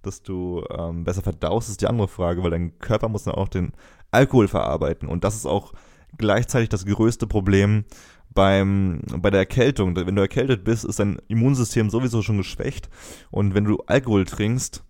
dass 0.03 0.23
du 0.23 0.65
ähm, 0.71 1.05
besser 1.05 1.23
verdaust, 1.23 1.69
ist 1.69 1.81
die 1.81 1.87
andere 1.87 2.09
Frage, 2.09 2.43
weil 2.43 2.51
dein 2.51 2.79
Körper 2.79 3.09
muss 3.09 3.25
dann 3.25 3.35
auch 3.35 3.49
den 3.49 3.73
Alkohol 4.11 4.49
verarbeiten. 4.49 5.09
Und 5.09 5.25
das 5.25 5.35
ist 5.35 5.47
auch 5.47 5.73
gleichzeitig 6.19 6.69
das 6.69 6.87
größte 6.87 7.27
Problem 7.27 7.85
beim, 8.33 9.01
bei 9.17 9.31
der 9.31 9.41
Erkältung. 9.41 9.97
Wenn 9.97 10.17
du 10.17 10.23
erkältet 10.23 10.65
bist, 10.65 10.85
ist 10.85 10.99
dein 10.99 11.21
Immunsystem 11.29 11.91
sowieso 11.91 12.23
schon 12.23 12.39
geschwächt. 12.39 12.89
Und 13.31 13.55
wenn 13.55 13.65
du 13.65 13.79
Alkohol 13.87 14.25
trinkst, 14.25 14.85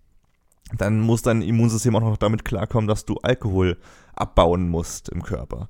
dann 0.76 1.00
muss 1.00 1.22
dein 1.22 1.42
Immunsystem 1.42 1.96
auch 1.96 2.00
noch 2.00 2.16
damit 2.16 2.44
klarkommen, 2.44 2.88
dass 2.88 3.04
du 3.04 3.16
Alkohol 3.22 3.78
abbauen 4.14 4.68
musst 4.68 5.08
im 5.08 5.22
Körper. 5.22 5.68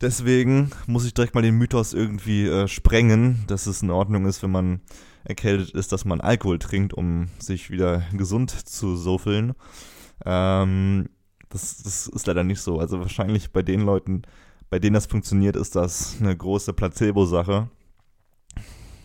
Deswegen 0.00 0.70
muss 0.86 1.06
ich 1.06 1.14
direkt 1.14 1.34
mal 1.34 1.42
den 1.42 1.56
Mythos 1.56 1.94
irgendwie 1.94 2.46
äh, 2.46 2.68
sprengen, 2.68 3.44
dass 3.46 3.66
es 3.66 3.82
in 3.82 3.90
Ordnung 3.90 4.26
ist, 4.26 4.42
wenn 4.42 4.50
man 4.50 4.80
erkältet 5.24 5.70
ist, 5.70 5.92
dass 5.92 6.04
man 6.04 6.20
Alkohol 6.20 6.58
trinkt, 6.58 6.92
um 6.92 7.28
sich 7.38 7.70
wieder 7.70 8.02
gesund 8.12 8.50
zu 8.50 8.96
soffeln. 8.96 9.54
Ähm, 10.24 11.08
das, 11.48 11.82
das 11.82 12.06
ist 12.08 12.26
leider 12.26 12.44
nicht 12.44 12.60
so. 12.60 12.78
Also 12.78 13.00
wahrscheinlich 13.00 13.52
bei 13.52 13.62
den 13.62 13.80
Leuten, 13.80 14.22
bei 14.70 14.78
denen 14.78 14.94
das 14.94 15.06
funktioniert, 15.06 15.56
ist 15.56 15.76
das 15.76 16.16
eine 16.20 16.36
große 16.36 16.72
Placebo-Sache, 16.72 17.68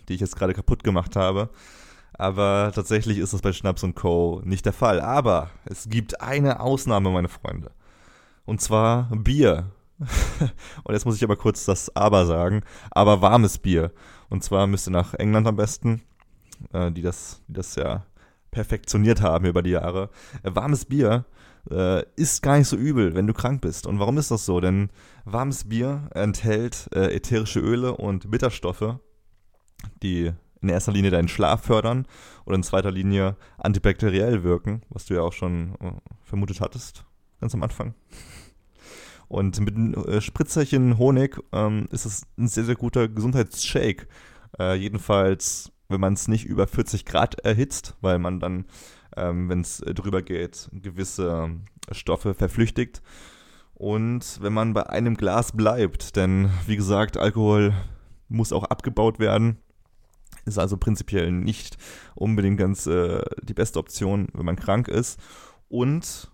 die 0.08 0.14
ich 0.14 0.22
jetzt 0.22 0.36
gerade 0.36 0.54
kaputt 0.54 0.84
gemacht 0.84 1.16
habe. 1.16 1.50
Aber 2.14 2.72
tatsächlich 2.74 3.18
ist 3.18 3.34
das 3.34 3.42
bei 3.42 3.54
Schnaps 3.54 3.84
und 3.84 3.96
Co. 3.96 4.42
nicht 4.44 4.66
der 4.66 4.74
Fall. 4.74 5.02
Aber 5.02 5.50
es 5.66 5.90
gibt 5.90 6.22
eine 6.22 6.60
Ausnahme, 6.60 7.10
meine 7.10 7.30
Freunde. 7.30 7.72
Und 8.46 8.62
zwar 8.62 9.10
Bier. 9.16 9.72
und 10.84 10.94
jetzt 10.94 11.06
muss 11.06 11.16
ich 11.16 11.24
aber 11.24 11.36
kurz 11.36 11.66
das 11.66 11.96
Aber 11.96 12.26
sagen. 12.26 12.64
Aber 12.92 13.22
warmes 13.22 13.58
Bier. 13.58 13.92
Und 14.30 14.44
zwar 14.44 14.68
müsst 14.68 14.88
ihr 14.88 14.92
nach 14.92 15.14
England 15.14 15.48
am 15.48 15.56
besten, 15.56 16.02
äh, 16.74 16.92
die, 16.92 17.02
das, 17.02 17.42
die 17.48 17.54
das 17.54 17.76
ja 17.76 18.06
perfektioniert 18.52 19.22
haben 19.22 19.46
über 19.46 19.62
die 19.62 19.72
Jahre. 19.72 20.10
Äh, 20.44 20.54
warmes 20.54 20.86
Bier 20.86 21.26
äh, 21.70 22.04
ist 22.16 22.42
gar 22.42 22.58
nicht 22.58 22.68
so 22.68 22.76
übel, 22.76 23.14
wenn 23.16 23.28
du 23.28 23.34
krank 23.34 23.62
bist. 23.62 23.86
Und 23.86 24.00
warum 24.00 24.18
ist 24.18 24.32
das 24.32 24.46
so? 24.46 24.60
Denn 24.60 24.90
warmes 25.26 25.70
Bier 25.70 26.10
enthält 26.14 26.90
äh, 26.94 27.14
ätherische 27.16 27.60
Öle 27.60 27.96
und 27.96 28.32
Bitterstoffe, 28.32 28.98
die 30.02 30.32
in 30.62 30.70
erster 30.70 30.92
Linie 30.92 31.12
deinen 31.12 31.28
Schlaf 31.28 31.64
fördern 31.66 32.06
oder 32.46 32.56
in 32.56 32.64
zweiter 32.64 32.92
Linie 32.92 33.36
antibakteriell 33.58 34.44
wirken, 34.44 34.82
was 34.90 35.06
du 35.06 35.16
ja 35.16 35.22
auch 35.22 35.34
schon 35.34 35.76
äh, 35.82 35.92
vermutet 36.24 36.62
hattest, 36.62 37.06
ganz 37.40 37.54
am 37.54 37.64
Anfang. 37.64 37.94
Und 39.28 39.60
mit 39.62 39.76
einem 39.76 39.94
äh, 39.94 40.20
Spritzerchen 40.20 40.98
Honig 40.98 41.38
ähm, 41.54 41.88
ist 41.92 42.06
es 42.06 42.24
ein 42.38 42.50
sehr, 42.50 42.66
sehr 42.66 42.76
guter 42.76 43.08
Gesundheitsshake. 43.08 44.08
Äh, 44.60 44.76
jedenfalls, 44.76 45.72
wenn 45.88 46.02
man 46.02 46.14
es 46.14 46.28
nicht 46.28 46.46
über 46.46 46.68
40 46.68 47.06
Grad 47.06 47.40
erhitzt, 47.40 47.96
weil 48.02 48.20
man 48.20 48.42
dann, 48.42 48.66
ähm, 49.16 49.50
wenn 49.50 49.62
es 49.62 49.78
drüber 49.80 50.22
geht, 50.22 50.70
gewisse 50.72 51.52
Stoffe 51.92 52.34
verflüchtigt. 52.34 53.02
Und 53.74 54.40
wenn 54.42 54.54
man 54.54 54.74
bei 54.74 54.88
einem 54.88 55.18
Glas 55.18 55.52
bleibt, 55.52 56.16
denn 56.16 56.50
wie 56.68 56.76
gesagt, 56.76 57.18
Alkohol 57.18 57.74
muss 58.28 58.54
auch 58.54 58.64
abgebaut 58.66 59.20
werden 59.20 59.58
ist 60.46 60.58
also 60.58 60.78
prinzipiell 60.78 61.32
nicht 61.32 61.78
unbedingt 62.16 62.58
ganz 62.58 62.88
äh, 62.88 63.22
die 63.42 63.54
beste 63.54 63.80
Option, 63.80 64.28
wenn 64.34 64.46
man 64.46 64.56
krank 64.56 64.88
ist. 64.88 65.20
Und 65.70 66.32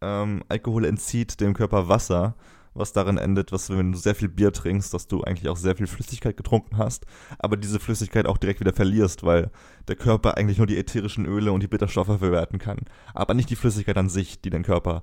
ähm, 0.00 0.42
Alkohol 0.48 0.84
entzieht 0.84 1.40
dem 1.40 1.54
Körper 1.54 1.88
Wasser, 1.88 2.36
was 2.74 2.92
darin 2.92 3.18
endet, 3.18 3.52
was, 3.52 3.70
wenn 3.70 3.92
du 3.92 3.98
sehr 3.98 4.14
viel 4.14 4.28
Bier 4.28 4.52
trinkst, 4.52 4.94
dass 4.94 5.06
du 5.06 5.22
eigentlich 5.22 5.48
auch 5.48 5.56
sehr 5.56 5.76
viel 5.76 5.86
Flüssigkeit 5.86 6.36
getrunken 6.36 6.78
hast, 6.78 7.04
aber 7.38 7.56
diese 7.56 7.80
Flüssigkeit 7.80 8.26
auch 8.26 8.38
direkt 8.38 8.60
wieder 8.60 8.72
verlierst, 8.72 9.22
weil 9.24 9.50
der 9.88 9.96
Körper 9.96 10.36
eigentlich 10.36 10.58
nur 10.58 10.66
die 10.66 10.78
ätherischen 10.78 11.26
Öle 11.26 11.52
und 11.52 11.62
die 11.62 11.68
Bitterstoffe 11.68 12.18
verwerten 12.18 12.58
kann, 12.58 12.78
aber 13.14 13.34
nicht 13.34 13.50
die 13.50 13.56
Flüssigkeit 13.56 13.96
an 13.96 14.08
sich, 14.08 14.40
die 14.40 14.50
dein 14.50 14.62
Körper 14.62 15.02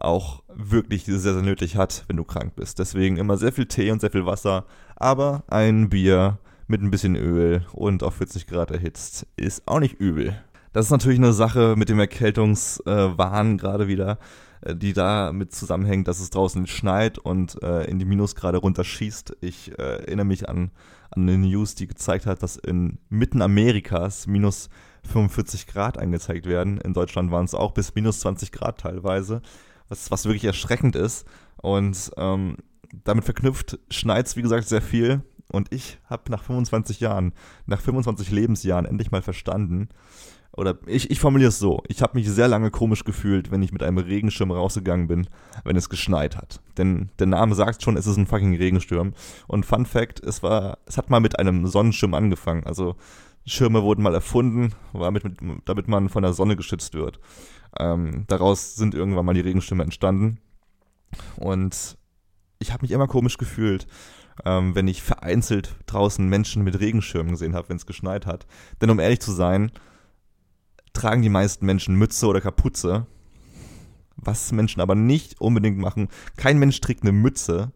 auch 0.00 0.42
wirklich 0.54 1.04
sehr, 1.04 1.18
sehr 1.18 1.42
nötig 1.42 1.76
hat, 1.76 2.04
wenn 2.06 2.16
du 2.16 2.24
krank 2.24 2.54
bist. 2.54 2.78
Deswegen 2.78 3.16
immer 3.16 3.36
sehr 3.36 3.52
viel 3.52 3.66
Tee 3.66 3.90
und 3.90 4.00
sehr 4.00 4.12
viel 4.12 4.26
Wasser, 4.26 4.64
aber 4.96 5.42
ein 5.48 5.88
Bier 5.88 6.38
mit 6.68 6.82
ein 6.82 6.90
bisschen 6.90 7.16
Öl 7.16 7.66
und 7.72 8.02
auf 8.02 8.14
40 8.14 8.46
Grad 8.46 8.70
erhitzt. 8.70 9.26
Ist 9.36 9.66
auch 9.66 9.80
nicht 9.80 9.98
übel. 9.98 10.40
Das 10.72 10.86
ist 10.86 10.90
natürlich 10.90 11.18
eine 11.18 11.32
Sache 11.32 11.74
mit 11.76 11.88
dem 11.88 11.98
Erkältungswahn 11.98 13.56
gerade 13.56 13.88
wieder, 13.88 14.18
die 14.66 14.92
da 14.92 15.32
mit 15.32 15.54
zusammenhängt, 15.54 16.08
dass 16.08 16.20
es 16.20 16.30
draußen 16.30 16.66
schneit 16.66 17.18
und 17.18 17.62
äh, 17.62 17.84
in 17.84 17.98
die 17.98 18.04
Minusgrade 18.04 18.58
runterschießt. 18.58 19.36
Ich 19.40 19.78
äh, 19.78 19.82
erinnere 19.82 20.26
mich 20.26 20.48
an, 20.48 20.70
an 21.10 21.22
eine 21.22 21.38
News, 21.38 21.74
die 21.74 21.86
gezeigt 21.86 22.26
hat, 22.26 22.42
dass 22.42 22.56
in 22.56 22.98
mitten 23.08 23.42
Amerikas 23.42 24.26
minus 24.26 24.68
45 25.04 25.66
Grad 25.66 25.98
angezeigt 25.98 26.46
werden. 26.46 26.78
In 26.78 26.92
Deutschland 26.92 27.30
waren 27.30 27.44
es 27.44 27.54
auch 27.54 27.72
bis 27.72 27.94
minus 27.94 28.20
20 28.20 28.52
Grad 28.52 28.80
teilweise, 28.80 29.42
was, 29.88 30.10
was 30.10 30.24
wirklich 30.24 30.44
erschreckend 30.44 30.96
ist. 30.96 31.26
Und 31.56 32.10
ähm, 32.16 32.56
damit 33.04 33.24
verknüpft 33.24 33.78
schneit 33.90 34.26
es, 34.26 34.36
wie 34.36 34.42
gesagt, 34.42 34.68
sehr 34.68 34.82
viel. 34.82 35.22
Und 35.50 35.72
ich 35.72 35.98
habe 36.04 36.30
nach 36.30 36.42
25 36.42 37.00
Jahren, 37.00 37.32
nach 37.66 37.80
25 37.80 38.30
Lebensjahren 38.30 38.84
endlich 38.84 39.10
mal 39.10 39.22
verstanden, 39.22 39.88
oder 40.58 40.76
ich, 40.86 41.10
ich 41.10 41.20
formuliere 41.20 41.50
es 41.50 41.60
so, 41.60 41.82
ich 41.86 42.02
habe 42.02 42.18
mich 42.18 42.28
sehr 42.28 42.48
lange 42.48 42.72
komisch 42.72 43.04
gefühlt, 43.04 43.52
wenn 43.52 43.62
ich 43.62 43.72
mit 43.72 43.82
einem 43.82 43.98
Regenschirm 43.98 44.50
rausgegangen 44.50 45.06
bin, 45.06 45.28
wenn 45.62 45.76
es 45.76 45.88
geschneit 45.88 46.36
hat. 46.36 46.60
Denn 46.76 47.10
der 47.20 47.28
Name 47.28 47.54
sagt 47.54 47.82
schon, 47.82 47.96
es 47.96 48.08
ist 48.08 48.16
ein 48.16 48.26
fucking 48.26 48.56
Regensturm. 48.56 49.14
Und 49.46 49.64
Fun 49.64 49.86
Fact, 49.86 50.20
es 50.20 50.42
war, 50.42 50.78
es 50.84 50.98
hat 50.98 51.10
mal 51.10 51.20
mit 51.20 51.38
einem 51.38 51.68
Sonnenschirm 51.68 52.12
angefangen. 52.12 52.64
Also 52.64 52.96
Schirme 53.46 53.84
wurden 53.84 54.02
mal 54.02 54.14
erfunden, 54.14 54.74
war 54.92 55.12
mit, 55.12 55.24
mit, 55.40 55.62
damit 55.64 55.86
man 55.86 56.08
von 56.08 56.24
der 56.24 56.32
Sonne 56.32 56.56
geschützt 56.56 56.92
wird. 56.92 57.20
Ähm, 57.78 58.24
daraus 58.26 58.74
sind 58.74 58.94
irgendwann 58.94 59.26
mal 59.26 59.34
die 59.34 59.40
Regenschirme 59.40 59.84
entstanden. 59.84 60.38
Und 61.36 61.96
ich 62.58 62.72
habe 62.72 62.82
mich 62.82 62.90
immer 62.90 63.06
komisch 63.06 63.38
gefühlt, 63.38 63.86
ähm, 64.44 64.74
wenn 64.74 64.88
ich 64.88 65.02
vereinzelt 65.02 65.76
draußen 65.86 66.28
Menschen 66.28 66.64
mit 66.64 66.80
Regenschirmen 66.80 67.30
gesehen 67.30 67.54
habe, 67.54 67.68
wenn 67.68 67.76
es 67.76 67.86
geschneit 67.86 68.26
hat. 68.26 68.48
Denn 68.80 68.90
um 68.90 68.98
ehrlich 68.98 69.20
zu 69.20 69.30
sein, 69.30 69.70
tragen 70.98 71.22
die 71.22 71.28
meisten 71.28 71.64
Menschen 71.64 71.94
Mütze 71.94 72.26
oder 72.26 72.40
Kapuze. 72.40 73.06
Was 74.16 74.52
Menschen 74.52 74.80
aber 74.80 74.96
nicht 74.96 75.40
unbedingt 75.40 75.78
machen. 75.78 76.08
Kein 76.36 76.58
Mensch 76.58 76.80
trägt 76.80 77.02
eine 77.02 77.12
Mütze, 77.12 77.72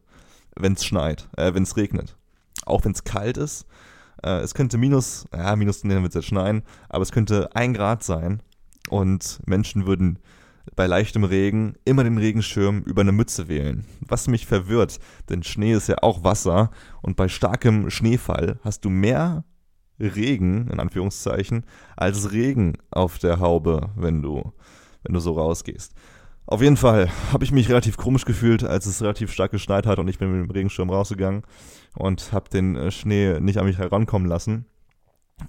wenn 0.56 0.72
es 0.72 0.84
schneit, 0.84 1.28
äh, 1.36 1.54
wenn 1.54 1.62
es 1.62 1.76
regnet. 1.76 2.16
Auch 2.66 2.84
wenn 2.84 2.92
es 2.92 3.04
kalt 3.04 3.36
ist. 3.36 3.66
Äh, 4.24 4.40
es 4.40 4.54
könnte 4.54 4.76
minus, 4.76 5.26
ja, 5.32 5.54
minus 5.54 5.84
wird 5.84 6.08
es 6.08 6.14
jetzt 6.14 6.26
schneien, 6.26 6.62
aber 6.88 7.02
es 7.02 7.12
könnte 7.12 7.54
ein 7.54 7.74
Grad 7.74 8.02
sein. 8.02 8.42
Und 8.88 9.38
Menschen 9.46 9.86
würden 9.86 10.18
bei 10.74 10.86
leichtem 10.86 11.24
Regen 11.24 11.74
immer 11.84 12.04
den 12.04 12.18
Regenschirm 12.18 12.82
über 12.82 13.02
eine 13.02 13.12
Mütze 13.12 13.48
wählen. 13.48 13.84
Was 14.00 14.28
mich 14.28 14.46
verwirrt, 14.46 14.98
denn 15.28 15.42
Schnee 15.42 15.74
ist 15.74 15.88
ja 15.88 15.96
auch 16.02 16.24
Wasser 16.24 16.70
und 17.02 17.16
bei 17.16 17.28
starkem 17.28 17.90
Schneefall 17.90 18.58
hast 18.62 18.84
du 18.84 18.90
mehr 18.90 19.44
Regen, 20.02 20.68
in 20.68 20.80
Anführungszeichen, 20.80 21.64
als 21.96 22.32
Regen 22.32 22.74
auf 22.90 23.18
der 23.18 23.40
Haube, 23.40 23.90
wenn 23.96 24.22
du, 24.22 24.52
wenn 25.02 25.14
du 25.14 25.20
so 25.20 25.32
rausgehst. 25.32 25.94
Auf 26.46 26.60
jeden 26.60 26.76
Fall 26.76 27.08
habe 27.32 27.44
ich 27.44 27.52
mich 27.52 27.68
relativ 27.68 27.96
komisch 27.96 28.24
gefühlt, 28.24 28.64
als 28.64 28.86
es 28.86 29.00
relativ 29.00 29.32
stark 29.32 29.52
geschneit 29.52 29.86
hat 29.86 29.98
und 29.98 30.08
ich 30.08 30.18
bin 30.18 30.32
mit 30.32 30.48
dem 30.48 30.50
Regenschirm 30.50 30.90
rausgegangen 30.90 31.42
und 31.94 32.32
habe 32.32 32.50
den 32.50 32.76
äh, 32.76 32.90
Schnee 32.90 33.38
nicht 33.40 33.58
an 33.58 33.66
mich 33.66 33.78
herankommen 33.78 34.28
lassen. 34.28 34.66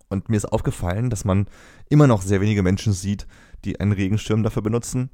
Und 0.09 0.29
mir 0.29 0.37
ist 0.37 0.45
aufgefallen, 0.45 1.09
dass 1.09 1.25
man 1.25 1.47
immer 1.89 2.07
noch 2.07 2.21
sehr 2.21 2.41
wenige 2.41 2.63
Menschen 2.63 2.93
sieht, 2.93 3.27
die 3.65 3.79
einen 3.79 3.91
Regenschirm 3.91 4.43
dafür 4.43 4.61
benutzen, 4.61 5.09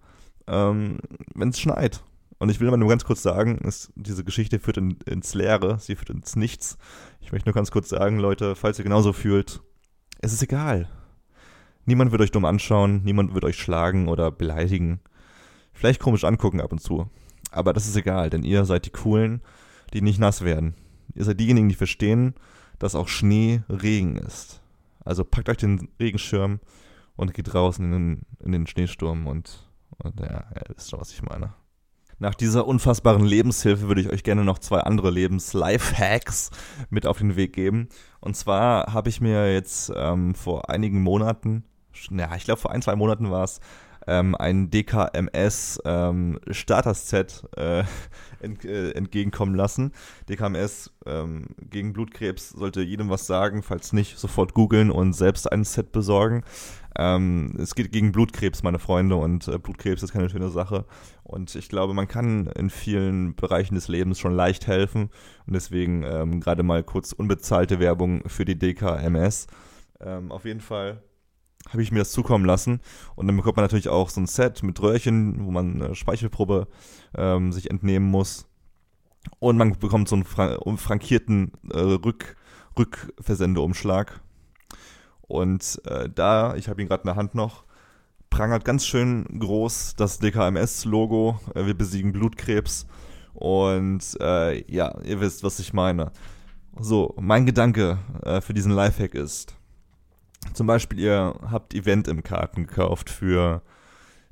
ähm, 0.48 1.00
wenn 1.34 1.50
es 1.50 1.60
schneit. 1.60 2.04
Und 2.40 2.50
ich 2.50 2.62
will 2.62 2.72
mal 2.72 2.78
nur 2.78 2.90
ganz 2.90 3.04
kurz 3.04 3.22
sagen, 3.22 3.60
es, 3.66 3.92
diese 3.96 4.24
Geschichte 4.24 4.60
führt 4.60 4.78
in, 4.78 4.92
ins 5.06 5.34
Leere, 5.34 5.78
sie 5.80 5.96
führt 5.96 6.10
ins 6.10 6.38
Nichts. 6.38 6.78
Ich 7.20 7.34
möchte 7.34 7.50
nur 7.50 7.54
ganz 7.54 7.70
kurz 7.70 7.90
sagen, 7.90 8.18
Leute, 8.18 8.56
falls 8.56 8.80
ihr 8.80 8.86
genauso 8.86 9.12
fühlt, 9.12 9.62
es 10.22 10.32
ist 10.32 10.42
egal. 10.42 10.88
Niemand 11.86 12.12
wird 12.12 12.22
euch 12.22 12.32
dumm 12.32 12.46
anschauen, 12.46 13.04
niemand 13.04 13.34
wird 13.34 13.44
euch 13.44 13.58
schlagen 13.58 14.08
oder 14.08 14.32
beleidigen. 14.32 15.02
Vielleicht 15.74 16.00
komisch 16.00 16.24
angucken 16.24 16.62
ab 16.62 16.72
und 16.72 16.80
zu. 16.80 17.10
Aber 17.52 17.74
das 17.74 17.88
ist 17.88 17.96
egal, 17.96 18.30
denn 18.30 18.44
ihr 18.44 18.64
seid 18.66 18.86
die 18.86 18.92
Coolen, 18.92 19.42
die 19.94 20.02
nicht 20.02 20.20
nass 20.20 20.44
werden. 20.44 20.76
Ihr 21.16 21.26
seid 21.26 21.40
diejenigen, 21.40 21.68
die 21.68 21.76
verstehen, 21.76 22.36
dass 22.78 22.96
auch 22.96 23.08
Schnee 23.10 23.64
Regen 23.70 24.16
ist. 24.16 24.62
Also 25.04 25.26
packt 25.26 25.50
euch 25.50 25.58
den 25.58 25.90
Regenschirm 26.00 26.60
und 27.16 27.34
geht 27.34 27.52
draußen 27.52 27.84
in 27.86 27.92
den, 27.92 28.22
in 28.40 28.52
den 28.54 28.68
Schneesturm 28.68 29.28
und, 29.28 29.68
und 29.98 30.20
ja, 30.20 30.46
ihr 30.56 30.76
wisst 30.76 30.90
schon, 30.90 31.02
was 31.02 31.12
ich 31.12 31.22
meine. 31.22 31.54
Nach 32.22 32.36
dieser 32.36 32.68
unfassbaren 32.68 33.24
Lebenshilfe 33.24 33.88
würde 33.88 34.02
ich 34.02 34.10
euch 34.10 34.24
gerne 34.24 34.44
noch 34.44 34.60
zwei 34.60 34.82
andere 34.82 35.10
Lebens-Life-Hacks 35.10 36.52
mit 36.90 37.08
auf 37.08 37.20
den 37.20 37.38
Weg 37.38 37.54
geben. 37.54 37.88
Und 38.20 38.36
zwar 38.36 38.94
habe 38.94 39.08
ich 39.08 39.22
mir 39.22 39.54
jetzt 39.54 39.90
ähm, 39.96 40.36
vor 40.36 40.70
einigen 40.70 41.02
Monaten, 41.02 41.64
naja, 42.10 42.36
ich 42.36 42.44
glaube 42.44 42.60
vor 42.60 42.72
ein, 42.72 42.82
zwei 42.82 42.98
Monaten 42.98 43.32
war 43.32 43.46
es, 43.46 43.62
ähm, 44.06 44.36
ein 44.36 44.70
DKMS 44.70 45.80
ähm, 45.86 46.40
Starter-Set 46.50 47.48
äh, 47.56 47.84
ent, 48.42 48.66
äh, 48.66 48.92
entgegenkommen 48.92 49.56
lassen. 49.56 49.94
DKMS 50.28 50.92
ähm, 51.06 51.48
gegen 51.70 51.94
Blutkrebs 51.94 52.50
sollte 52.50 52.82
jedem 52.82 53.10
was 53.10 53.28
sagen, 53.28 53.64
falls 53.64 53.94
nicht, 53.94 54.18
sofort 54.18 54.54
googeln 54.54 54.92
und 54.92 55.14
selbst 55.14 55.50
ein 55.50 55.64
Set 55.64 55.94
besorgen. 55.94 56.44
Ähm, 57.02 57.54
es 57.58 57.76
geht 57.76 57.94
gegen 57.94 58.12
Blutkrebs, 58.12 58.62
meine 58.62 58.78
Freunde, 58.78 59.16
und 59.16 59.48
äh, 59.48 59.58
Blutkrebs 59.58 60.04
ist 60.04 60.12
keine 60.12 60.30
schöne 60.30 60.50
Sache. 60.50 60.84
Und 61.24 61.56
ich 61.56 61.70
glaube, 61.70 61.94
man 61.94 62.10
kann 62.10 62.48
in 62.48 62.70
vielen 62.70 63.36
Bereichen 63.36 63.76
des 63.76 63.88
Lebens 63.88 64.20
schon 64.20 64.34
leicht 64.34 64.68
helfen. 64.68 65.10
Und 65.48 65.54
deswegen 65.54 66.04
ähm, 66.04 66.42
gerade 66.42 66.62
mal 66.62 66.84
kurz 66.84 67.14
unbezahlte 67.14 67.80
Werbung 67.80 68.28
für 68.28 68.44
die 68.44 68.60
DKMS. 68.60 69.48
Ähm, 70.02 70.30
auf 70.30 70.44
jeden 70.44 70.60
Fall 70.60 71.02
habe 71.70 71.82
ich 71.82 71.94
mir 71.94 72.00
das 72.00 72.12
zukommen 72.12 72.44
lassen. 72.44 72.82
Und 73.16 73.28
dann 73.28 73.38
bekommt 73.38 73.56
man 73.56 73.64
natürlich 73.64 73.88
auch 73.88 74.10
so 74.10 74.20
ein 74.20 74.28
Set 74.28 74.62
mit 74.64 74.82
Röhrchen, 74.82 75.46
wo 75.46 75.52
man 75.52 75.82
eine 75.82 75.96
Speichelprobe 75.96 76.68
ähm, 77.16 77.54
sich 77.54 77.72
entnehmen 77.72 78.12
muss. 78.12 78.46
Und 79.40 79.56
man 79.56 79.72
bekommt 79.80 80.10
so 80.10 80.16
einen 80.16 80.26
fra 80.26 80.58
frankierten 80.76 81.54
äh, 81.72 81.80
Rück 81.80 82.36
Rückversendeumschlag. 82.78 84.22
Und 85.30 85.80
äh, 85.86 86.10
da, 86.14 86.56
ich 86.56 86.68
habe 86.68 86.82
ihn 86.82 86.88
gerade 86.88 87.04
in 87.04 87.08
der 87.08 87.16
Hand 87.16 87.36
noch, 87.36 87.64
prangert 88.30 88.66
ganz 88.66 88.86
schön 88.86 89.26
groß 89.40 89.96
das 89.96 90.20
DKMS-Logo. 90.20 91.40
Äh, 91.54 91.68
wir 91.68 91.76
besiegen 91.76 92.12
Blutkrebs. 92.12 92.88
Und 93.34 94.18
äh, 94.20 94.70
ja, 94.72 95.00
ihr 95.02 95.22
wisst, 95.22 95.44
was 95.44 95.60
ich 95.60 95.72
meine. 95.72 96.12
So, 96.80 97.16
mein 97.20 97.46
Gedanke 97.46 98.00
äh, 98.24 98.42
für 98.42 98.54
diesen 98.54 98.72
Lifehack 98.72 99.14
ist, 99.14 99.56
zum 100.54 100.66
Beispiel, 100.68 101.00
ihr 101.00 101.36
habt 101.52 101.76
Event 101.76 102.08
im 102.08 102.24
Karten 102.24 102.66
gekauft 102.66 103.10
für 103.10 103.62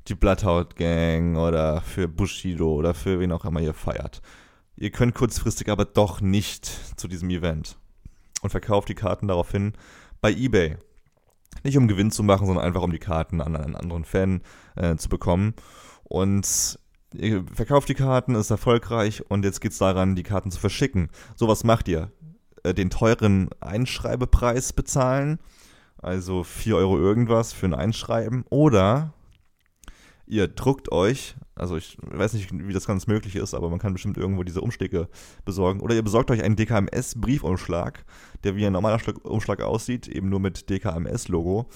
die 0.08 0.14
Bloodhound 0.14 0.74
Gang 0.76 1.36
oder 1.36 1.80
für 1.80 2.08
Bushido 2.08 2.72
oder 2.74 2.94
für 2.94 3.20
wen 3.20 3.30
auch 3.30 3.44
immer 3.44 3.60
ihr 3.60 3.74
feiert. 3.74 4.20
Ihr 4.76 4.90
könnt 4.90 5.14
kurzfristig 5.14 5.68
aber 5.68 5.84
doch 5.84 6.20
nicht 6.20 6.66
zu 6.98 7.06
diesem 7.06 7.30
Event 7.30 7.78
und 8.42 8.50
verkauft 8.50 8.88
die 8.88 8.94
Karten 8.94 9.28
daraufhin 9.28 9.74
bei 10.20 10.32
eBay. 10.32 10.76
Nicht 11.64 11.76
um 11.76 11.88
Gewinn 11.88 12.10
zu 12.10 12.22
machen, 12.22 12.46
sondern 12.46 12.64
einfach 12.64 12.82
um 12.82 12.92
die 12.92 12.98
Karten 12.98 13.40
an 13.40 13.56
einen 13.56 13.76
anderen 13.76 14.04
Fan 14.04 14.42
äh, 14.76 14.96
zu 14.96 15.08
bekommen. 15.08 15.54
Und 16.04 16.78
ihr 17.14 17.44
verkauft 17.52 17.88
die 17.88 17.94
Karten, 17.94 18.34
ist 18.34 18.50
erfolgreich 18.50 19.24
und 19.28 19.44
jetzt 19.44 19.60
geht 19.60 19.72
es 19.72 19.78
daran, 19.78 20.14
die 20.14 20.22
Karten 20.22 20.50
zu 20.50 20.60
verschicken. 20.60 21.08
So 21.36 21.48
was 21.48 21.64
macht 21.64 21.88
ihr. 21.88 22.10
Äh, 22.62 22.74
den 22.74 22.90
teuren 22.90 23.50
Einschreibepreis 23.60 24.72
bezahlen, 24.72 25.38
also 25.98 26.44
4 26.44 26.76
Euro 26.76 26.98
irgendwas 26.98 27.52
für 27.52 27.66
ein 27.66 27.74
Einschreiben, 27.74 28.44
oder 28.50 29.14
ihr 30.28 30.48
druckt 30.48 30.92
euch, 30.92 31.36
also 31.54 31.76
ich 31.76 31.96
weiß 32.02 32.34
nicht, 32.34 32.50
wie 32.52 32.72
das 32.72 32.86
ganz 32.86 33.06
möglich 33.06 33.36
ist, 33.36 33.54
aber 33.54 33.68
man 33.70 33.78
kann 33.78 33.92
bestimmt 33.92 34.16
irgendwo 34.16 34.44
diese 34.44 34.60
Umschläge 34.60 35.08
besorgen, 35.44 35.80
oder 35.80 35.94
ihr 35.94 36.02
besorgt 36.02 36.30
euch 36.30 36.42
einen 36.42 36.56
DKMS-Briefumschlag, 36.56 38.04
der 38.44 38.54
wie 38.56 38.66
ein 38.66 38.72
normaler 38.72 39.00
Umschlag 39.24 39.62
aussieht, 39.62 40.06
eben 40.06 40.28
nur 40.28 40.40
mit 40.40 40.70
DKMS-Logo 40.70 41.68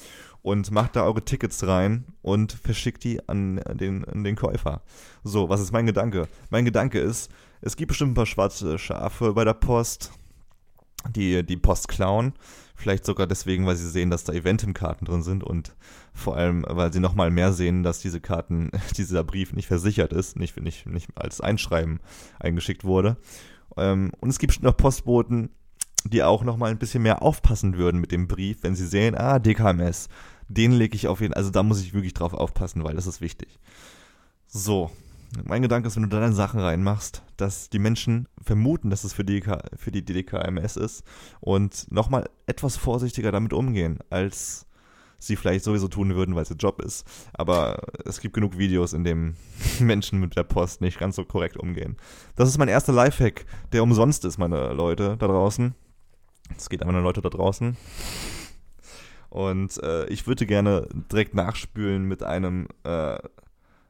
und 0.42 0.70
macht 0.70 0.96
da 0.96 1.04
eure 1.04 1.24
Tickets 1.24 1.66
rein 1.66 2.04
und 2.20 2.52
verschickt 2.52 3.04
die 3.04 3.26
an 3.28 3.60
den, 3.74 4.04
an 4.04 4.24
den 4.24 4.36
Käufer. 4.36 4.82
So, 5.24 5.48
was 5.48 5.60
ist 5.60 5.72
mein 5.72 5.86
Gedanke? 5.86 6.28
Mein 6.50 6.64
Gedanke 6.64 6.98
ist, 6.98 7.30
es 7.60 7.76
gibt 7.76 7.88
bestimmt 7.88 8.12
ein 8.12 8.14
paar 8.14 8.26
schwarze 8.26 8.78
Schafe 8.78 9.32
bei 9.32 9.44
der 9.44 9.54
Post, 9.54 10.12
die 11.10 11.44
die 11.44 11.56
Post 11.56 11.88
klauen. 11.88 12.34
Vielleicht 12.82 13.04
sogar 13.04 13.28
deswegen, 13.28 13.64
weil 13.64 13.76
sie 13.76 13.88
sehen, 13.88 14.10
dass 14.10 14.24
da 14.24 14.32
Eventim-Karten 14.32 15.04
drin 15.04 15.22
sind 15.22 15.44
und 15.44 15.76
vor 16.12 16.36
allem, 16.36 16.64
weil 16.68 16.92
sie 16.92 16.98
nochmal 16.98 17.30
mehr 17.30 17.52
sehen, 17.52 17.84
dass 17.84 18.00
diese 18.00 18.20
Karten, 18.20 18.72
dieser 18.96 19.22
Brief 19.22 19.52
nicht 19.52 19.68
versichert 19.68 20.12
ist, 20.12 20.36
nicht, 20.36 20.60
nicht, 20.60 20.86
nicht 20.86 21.08
als 21.14 21.40
Einschreiben 21.40 22.00
eingeschickt 22.40 22.82
wurde. 22.82 23.18
Ähm, 23.76 24.10
und 24.18 24.30
es 24.30 24.40
gibt 24.40 24.60
noch 24.64 24.76
Postboten, 24.76 25.50
die 26.04 26.24
auch 26.24 26.42
nochmal 26.42 26.72
ein 26.72 26.78
bisschen 26.78 27.04
mehr 27.04 27.22
aufpassen 27.22 27.78
würden 27.78 28.00
mit 28.00 28.10
dem 28.10 28.26
Brief, 28.26 28.64
wenn 28.64 28.74
sie 28.74 28.88
sehen, 28.88 29.14
ah, 29.16 29.38
DKMS, 29.38 30.08
den 30.48 30.72
lege 30.72 30.96
ich 30.96 31.06
auf 31.06 31.20
jeden 31.20 31.34
also 31.34 31.50
da 31.50 31.62
muss 31.62 31.80
ich 31.80 31.94
wirklich 31.94 32.14
drauf 32.14 32.34
aufpassen, 32.34 32.82
weil 32.82 32.96
das 32.96 33.06
ist 33.06 33.20
wichtig. 33.20 33.60
So, 34.48 34.90
mein 35.44 35.62
Gedanke 35.62 35.88
ist, 35.88 35.96
wenn 35.96 36.02
du 36.02 36.08
da 36.08 36.20
deine 36.20 36.34
Sachen 36.34 36.60
reinmachst, 36.60 37.22
dass 37.36 37.70
die 37.70 37.78
Menschen 37.78 38.28
vermuten, 38.42 38.90
dass 38.90 39.04
es 39.04 39.12
für 39.12 39.24
die, 39.24 39.42
für 39.76 39.90
die 39.90 40.04
DDKMS 40.04 40.76
ist 40.76 41.04
und 41.40 41.90
nochmal 41.90 42.28
etwas 42.46 42.76
vorsichtiger 42.76 43.32
damit 43.32 43.52
umgehen, 43.52 43.98
als 44.10 44.66
sie 45.18 45.36
vielleicht 45.36 45.64
sowieso 45.64 45.88
tun 45.88 46.14
würden, 46.14 46.34
weil 46.34 46.42
es 46.42 46.50
ihr 46.50 46.56
Job 46.56 46.82
ist. 46.82 47.06
Aber 47.32 47.80
es 48.04 48.20
gibt 48.20 48.34
genug 48.34 48.58
Videos, 48.58 48.92
in 48.92 49.04
denen 49.04 49.36
Menschen 49.80 50.20
mit 50.20 50.36
der 50.36 50.42
Post 50.42 50.80
nicht 50.80 50.98
ganz 50.98 51.16
so 51.16 51.24
korrekt 51.24 51.56
umgehen. 51.56 51.96
Das 52.36 52.48
ist 52.48 52.58
mein 52.58 52.68
erster 52.68 52.92
Lifehack, 52.92 53.46
der 53.72 53.82
umsonst 53.82 54.24
ist, 54.24 54.38
meine 54.38 54.72
Leute 54.72 55.16
da 55.18 55.28
draußen. 55.28 55.74
Es 56.56 56.68
geht 56.68 56.82
an 56.82 56.88
meine 56.88 57.00
Leute 57.00 57.22
da 57.22 57.30
draußen. 57.30 57.76
Und 59.30 59.82
äh, 59.82 60.06
ich 60.08 60.26
würde 60.26 60.44
gerne 60.44 60.88
direkt 61.10 61.34
nachspülen 61.34 62.04
mit 62.04 62.22
einem 62.22 62.66
äh, 62.84 63.16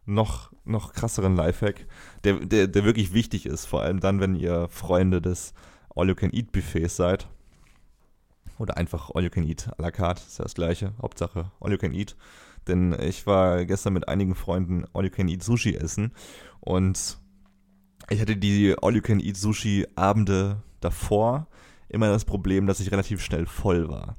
noch, 0.04 0.52
noch 0.64 0.92
krasseren 0.92 1.36
Lifehack, 1.36 1.86
der, 2.24 2.34
der, 2.40 2.66
der 2.66 2.84
wirklich 2.84 3.12
wichtig 3.12 3.46
ist, 3.46 3.66
vor 3.66 3.82
allem 3.82 4.00
dann, 4.00 4.20
wenn 4.20 4.34
ihr 4.34 4.68
Freunde 4.68 5.20
des 5.22 5.54
All-You-Can-Eat-Buffets 5.94 6.96
seid. 6.96 7.28
Oder 8.58 8.76
einfach 8.76 9.10
All-You-Can-Eat 9.14 9.70
à 9.78 9.82
la 9.82 9.90
carte, 9.90 10.22
ist 10.26 10.38
ja 10.38 10.44
das 10.44 10.54
gleiche. 10.54 10.92
Hauptsache 11.00 11.50
All-You-Can-Eat. 11.60 12.16
Denn 12.68 12.96
ich 13.00 13.26
war 13.26 13.64
gestern 13.64 13.92
mit 13.92 14.08
einigen 14.08 14.34
Freunden 14.34 14.84
All-You-Can-Eat 14.92 15.42
Sushi 15.42 15.74
essen 15.74 16.12
und 16.60 17.18
ich 18.08 18.20
hatte 18.20 18.36
die 18.36 18.74
All-You-Can-Eat 18.80 19.36
Sushi 19.36 19.86
Abende 19.96 20.62
davor 20.80 21.48
immer 21.88 22.08
das 22.08 22.24
Problem, 22.24 22.66
dass 22.66 22.80
ich 22.80 22.90
relativ 22.90 23.20
schnell 23.20 23.46
voll 23.46 23.88
war. 23.88 24.16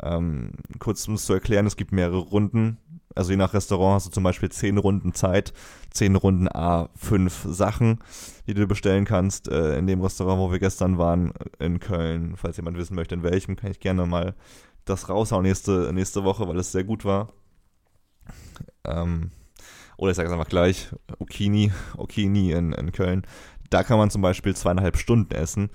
Ähm, 0.00 0.52
kurz 0.78 1.06
um 1.08 1.14
es 1.14 1.24
zu 1.24 1.32
erklären, 1.32 1.66
es 1.66 1.76
gibt 1.76 1.92
mehrere 1.92 2.18
Runden. 2.18 2.78
Also 3.14 3.30
je 3.30 3.36
nach 3.36 3.54
Restaurant 3.54 3.96
hast 3.96 4.06
du 4.06 4.10
zum 4.10 4.24
Beispiel 4.24 4.50
zehn 4.50 4.78
Runden 4.78 5.14
Zeit, 5.14 5.52
zehn 5.90 6.16
Runden 6.16 6.48
A, 6.48 6.88
fünf 6.96 7.46
Sachen, 7.48 7.98
die 8.46 8.54
du 8.54 8.66
bestellen 8.66 9.04
kannst. 9.04 9.48
Äh, 9.48 9.78
in 9.78 9.86
dem 9.86 10.00
Restaurant, 10.00 10.40
wo 10.40 10.50
wir 10.50 10.58
gestern 10.58 10.98
waren, 10.98 11.32
in 11.58 11.80
Köln, 11.80 12.36
falls 12.36 12.56
jemand 12.56 12.76
wissen 12.76 12.94
möchte, 12.94 13.14
in 13.14 13.22
welchem, 13.22 13.56
kann 13.56 13.70
ich 13.70 13.80
gerne 13.80 14.06
mal 14.06 14.34
das 14.84 15.08
raushauen 15.08 15.44
nächste, 15.44 15.92
nächste 15.92 16.24
Woche, 16.24 16.46
weil 16.48 16.58
es 16.58 16.72
sehr 16.72 16.84
gut 16.84 17.04
war. 17.04 17.32
Ähm, 18.84 19.30
oder 19.96 20.10
ich 20.10 20.16
sage 20.16 20.28
es 20.28 20.32
einfach 20.32 20.48
gleich, 20.48 20.88
Okini, 21.18 21.72
Okini 21.96 22.52
in, 22.52 22.72
in 22.72 22.92
Köln. 22.92 23.26
Da 23.70 23.82
kann 23.82 23.98
man 23.98 24.10
zum 24.10 24.22
Beispiel 24.22 24.54
zweieinhalb 24.54 24.96
Stunden 24.96 25.34
essen. 25.34 25.70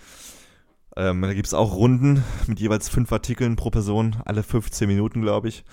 Ähm, 0.96 1.22
da 1.22 1.34
gibt 1.34 1.48
es 1.48 1.54
auch 1.54 1.76
Runden 1.76 2.24
mit 2.48 2.60
jeweils 2.60 2.90
fünf 2.90 3.12
Artikeln 3.12 3.56
pro 3.56 3.70
Person, 3.70 4.18
alle 4.26 4.44
15 4.44 4.88
Minuten, 4.88 5.22
glaube 5.22 5.48
ich. 5.48 5.64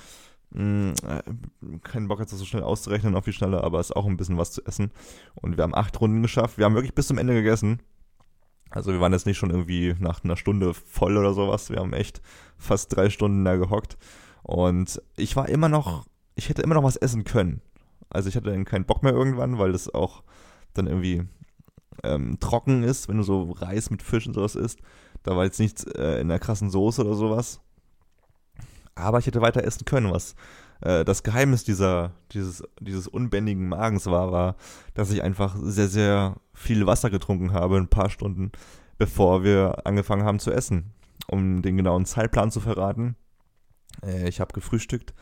Mm, 0.50 0.90
äh, 1.06 1.78
keinen 1.82 2.08
Bock 2.08 2.20
jetzt 2.20 2.32
das 2.32 2.38
so 2.38 2.44
schnell 2.44 2.62
auszurechnen 2.62 3.14
auf 3.14 3.24
die 3.24 3.32
Schnelle, 3.32 3.62
aber 3.62 3.80
es 3.80 3.90
ist 3.90 3.96
auch 3.96 4.06
ein 4.06 4.16
bisschen 4.16 4.38
was 4.38 4.52
zu 4.52 4.64
essen. 4.64 4.90
Und 5.34 5.56
wir 5.56 5.64
haben 5.64 5.74
acht 5.74 6.00
Runden 6.00 6.22
geschafft. 6.22 6.58
Wir 6.58 6.64
haben 6.64 6.74
wirklich 6.74 6.94
bis 6.94 7.08
zum 7.08 7.18
Ende 7.18 7.34
gegessen. 7.34 7.80
Also 8.70 8.92
wir 8.92 9.00
waren 9.00 9.12
jetzt 9.12 9.26
nicht 9.26 9.38
schon 9.38 9.50
irgendwie 9.50 9.94
nach 9.98 10.24
einer 10.24 10.36
Stunde 10.36 10.74
voll 10.74 11.16
oder 11.16 11.34
sowas. 11.34 11.70
Wir 11.70 11.78
haben 11.78 11.92
echt 11.92 12.20
fast 12.58 12.94
drei 12.94 13.10
Stunden 13.10 13.44
da 13.44 13.56
gehockt. 13.56 13.96
Und 14.42 15.00
ich 15.16 15.36
war 15.36 15.48
immer 15.48 15.68
noch, 15.68 16.04
ich 16.34 16.48
hätte 16.48 16.62
immer 16.62 16.74
noch 16.74 16.82
was 16.84 16.96
essen 16.96 17.24
können. 17.24 17.60
Also 18.10 18.28
ich 18.28 18.36
hatte 18.36 18.50
dann 18.50 18.64
keinen 18.64 18.84
Bock 18.84 19.02
mehr 19.02 19.12
irgendwann, 19.12 19.58
weil 19.58 19.72
das 19.72 19.92
auch 19.92 20.22
dann 20.74 20.86
irgendwie 20.86 21.24
ähm, 22.04 22.38
trocken 22.40 22.82
ist, 22.82 23.08
wenn 23.08 23.16
du 23.16 23.22
so 23.22 23.50
Reis 23.52 23.90
mit 23.90 24.02
Fisch 24.02 24.26
und 24.26 24.34
sowas 24.34 24.54
isst. 24.54 24.80
Da 25.22 25.36
war 25.36 25.44
jetzt 25.44 25.58
nichts 25.58 25.84
äh, 25.84 26.20
in 26.20 26.28
der 26.28 26.38
krassen 26.38 26.70
Soße 26.70 27.04
oder 27.04 27.14
sowas. 27.14 27.60
Aber 28.96 29.18
ich 29.18 29.26
hätte 29.26 29.40
weiter 29.40 29.62
essen 29.62 29.84
können, 29.84 30.10
was 30.10 30.34
äh, 30.80 31.04
das 31.04 31.22
Geheimnis 31.22 31.62
dieser, 31.62 32.12
dieses, 32.32 32.64
dieses 32.80 33.06
unbändigen 33.06 33.68
Magens 33.68 34.06
war, 34.06 34.32
war, 34.32 34.56
dass 34.94 35.12
ich 35.12 35.22
einfach 35.22 35.56
sehr, 35.60 35.88
sehr 35.88 36.36
viel 36.52 36.86
Wasser 36.86 37.10
getrunken 37.10 37.52
habe, 37.52 37.76
ein 37.76 37.88
paar 37.88 38.10
Stunden, 38.10 38.50
bevor 38.98 39.44
wir 39.44 39.86
angefangen 39.86 40.24
haben 40.24 40.40
zu 40.40 40.50
essen. 40.50 40.92
Um 41.28 41.62
den 41.62 41.76
genauen 41.76 42.04
Zeitplan 42.04 42.50
zu 42.50 42.60
verraten. 42.60 43.16
Äh, 44.04 44.28
ich 44.28 44.40
habe 44.40 44.52
gefrühstückt 44.52 45.14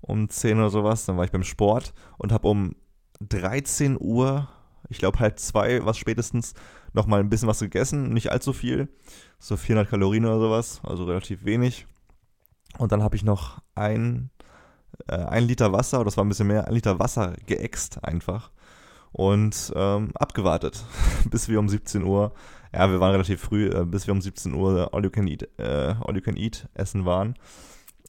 um 0.00 0.28
10 0.28 0.58
oder 0.58 0.70
sowas, 0.70 1.06
dann 1.06 1.16
war 1.16 1.24
ich 1.24 1.32
beim 1.32 1.42
Sport 1.42 1.92
und 2.18 2.30
habe 2.32 2.48
um 2.48 2.76
13 3.20 3.96
Uhr 3.98 4.48
ich 4.88 4.98
glaube 4.98 5.18
halb 5.18 5.38
zwei, 5.38 5.84
was 5.84 5.98
spätestens, 5.98 6.54
nochmal 6.92 7.20
ein 7.20 7.28
bisschen 7.28 7.48
was 7.48 7.60
gegessen, 7.60 8.12
nicht 8.12 8.30
allzu 8.30 8.52
viel, 8.52 8.88
so 9.38 9.56
400 9.56 9.88
Kalorien 9.90 10.24
oder 10.24 10.38
sowas, 10.38 10.80
also 10.84 11.04
relativ 11.04 11.44
wenig. 11.44 11.86
Und 12.78 12.92
dann 12.92 13.02
habe 13.02 13.16
ich 13.16 13.24
noch 13.24 13.58
ein, 13.74 14.30
äh, 15.08 15.16
ein 15.16 15.44
Liter 15.44 15.72
Wasser, 15.72 15.98
oder 15.98 16.06
das 16.06 16.16
war 16.16 16.24
ein 16.24 16.28
bisschen 16.28 16.48
mehr, 16.48 16.66
ein 16.66 16.74
Liter 16.74 16.98
Wasser 16.98 17.34
geäxt 17.46 18.02
einfach 18.04 18.50
und 19.12 19.72
ähm, 19.74 20.10
abgewartet, 20.14 20.84
bis 21.30 21.48
wir 21.48 21.58
um 21.58 21.68
17 21.68 22.02
Uhr, 22.02 22.32
ja, 22.72 22.90
wir 22.90 23.00
waren 23.00 23.12
relativ 23.12 23.40
früh, 23.40 23.68
äh, 23.68 23.84
bis 23.84 24.06
wir 24.06 24.12
um 24.12 24.20
17 24.20 24.54
Uhr 24.54 24.92
All 24.92 25.04
You 25.04 25.10
Can 25.10 25.26
Eat, 25.26 25.48
äh, 25.58 25.94
All 26.00 26.14
You 26.14 26.22
Can 26.22 26.36
Eat 26.36 26.68
essen 26.74 27.06
waren. 27.06 27.34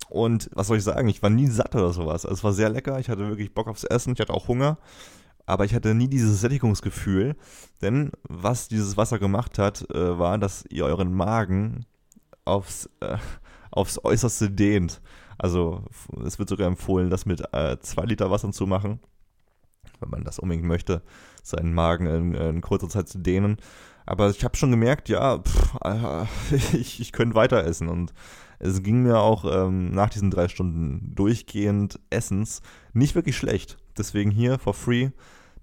Und 0.10 0.50
was 0.54 0.68
soll 0.68 0.78
ich 0.78 0.84
sagen, 0.84 1.08
ich 1.10 1.22
war 1.22 1.30
nie 1.30 1.48
satt 1.48 1.76
oder 1.76 1.92
sowas. 1.92 2.26
Also 2.26 2.36
es 2.36 2.44
war 2.44 2.54
sehr 2.54 2.70
lecker, 2.70 3.00
ich 3.00 3.10
hatte 3.10 3.28
wirklich 3.28 3.54
Bock 3.54 3.68
aufs 3.68 3.84
Essen, 3.84 4.14
ich 4.14 4.20
hatte 4.20 4.34
auch 4.34 4.48
Hunger 4.48 4.78
aber 5.48 5.64
ich 5.66 5.74
hatte 5.74 5.96
nie 5.96 6.10
dieses 6.10 6.42
Sättigungsgefühl, 6.42 7.36
denn 7.82 8.12
was 8.28 8.68
dieses 8.68 8.98
Wasser 8.98 9.18
gemacht 9.18 9.58
hat, 9.58 9.90
äh, 9.92 10.20
war, 10.20 10.38
dass 10.38 10.66
ihr 10.70 10.86
euren 10.86 11.14
Magen 11.14 11.86
aufs, 12.46 12.90
äh, 13.00 13.18
aufs 13.72 14.04
Äußerste 14.04 14.50
dehnt. 14.52 15.02
Also 15.38 15.84
es 16.26 16.40
wird 16.40 16.50
sogar 16.50 16.68
empfohlen, 16.68 17.10
das 17.10 17.26
mit 17.26 17.42
äh, 17.54 17.78
zwei 17.80 18.04
Liter 18.04 18.32
Wasser 18.32 18.52
zu 18.52 18.66
machen, 18.66 19.00
wenn 20.00 20.10
man 20.10 20.24
das 20.24 20.40
unbedingt 20.40 20.68
möchte, 20.68 21.04
seinen 21.44 21.74
Magen 21.74 22.08
in, 22.08 22.34
in 22.34 22.62
kurzer 22.62 22.90
Zeit 22.90 23.08
zu 23.08 23.20
dehnen. 23.20 23.58
Aber 24.06 24.30
ich 24.30 24.44
habe 24.44 24.56
schon 24.56 24.72
gemerkt, 24.72 25.10
ja, 25.10 25.40
pff, 25.40 25.76
äh, 25.84 26.26
ich, 26.78 27.00
ich 27.00 27.12
könnte 27.12 27.36
weiter 27.36 27.64
essen 27.64 27.90
und 27.90 28.14
es 28.60 28.82
ging 28.82 29.04
mir 29.04 29.20
auch 29.20 29.46
ähm, 29.46 29.92
nach 29.92 30.10
diesen 30.10 30.32
drei 30.32 30.48
Stunden 30.48 31.14
durchgehend 31.14 32.00
Essens 32.10 32.62
nicht 32.94 33.14
wirklich 33.14 33.38
schlecht. 33.38 33.78
Deswegen 33.98 34.32
hier 34.32 34.58
for 34.58 34.74
free 34.74 35.12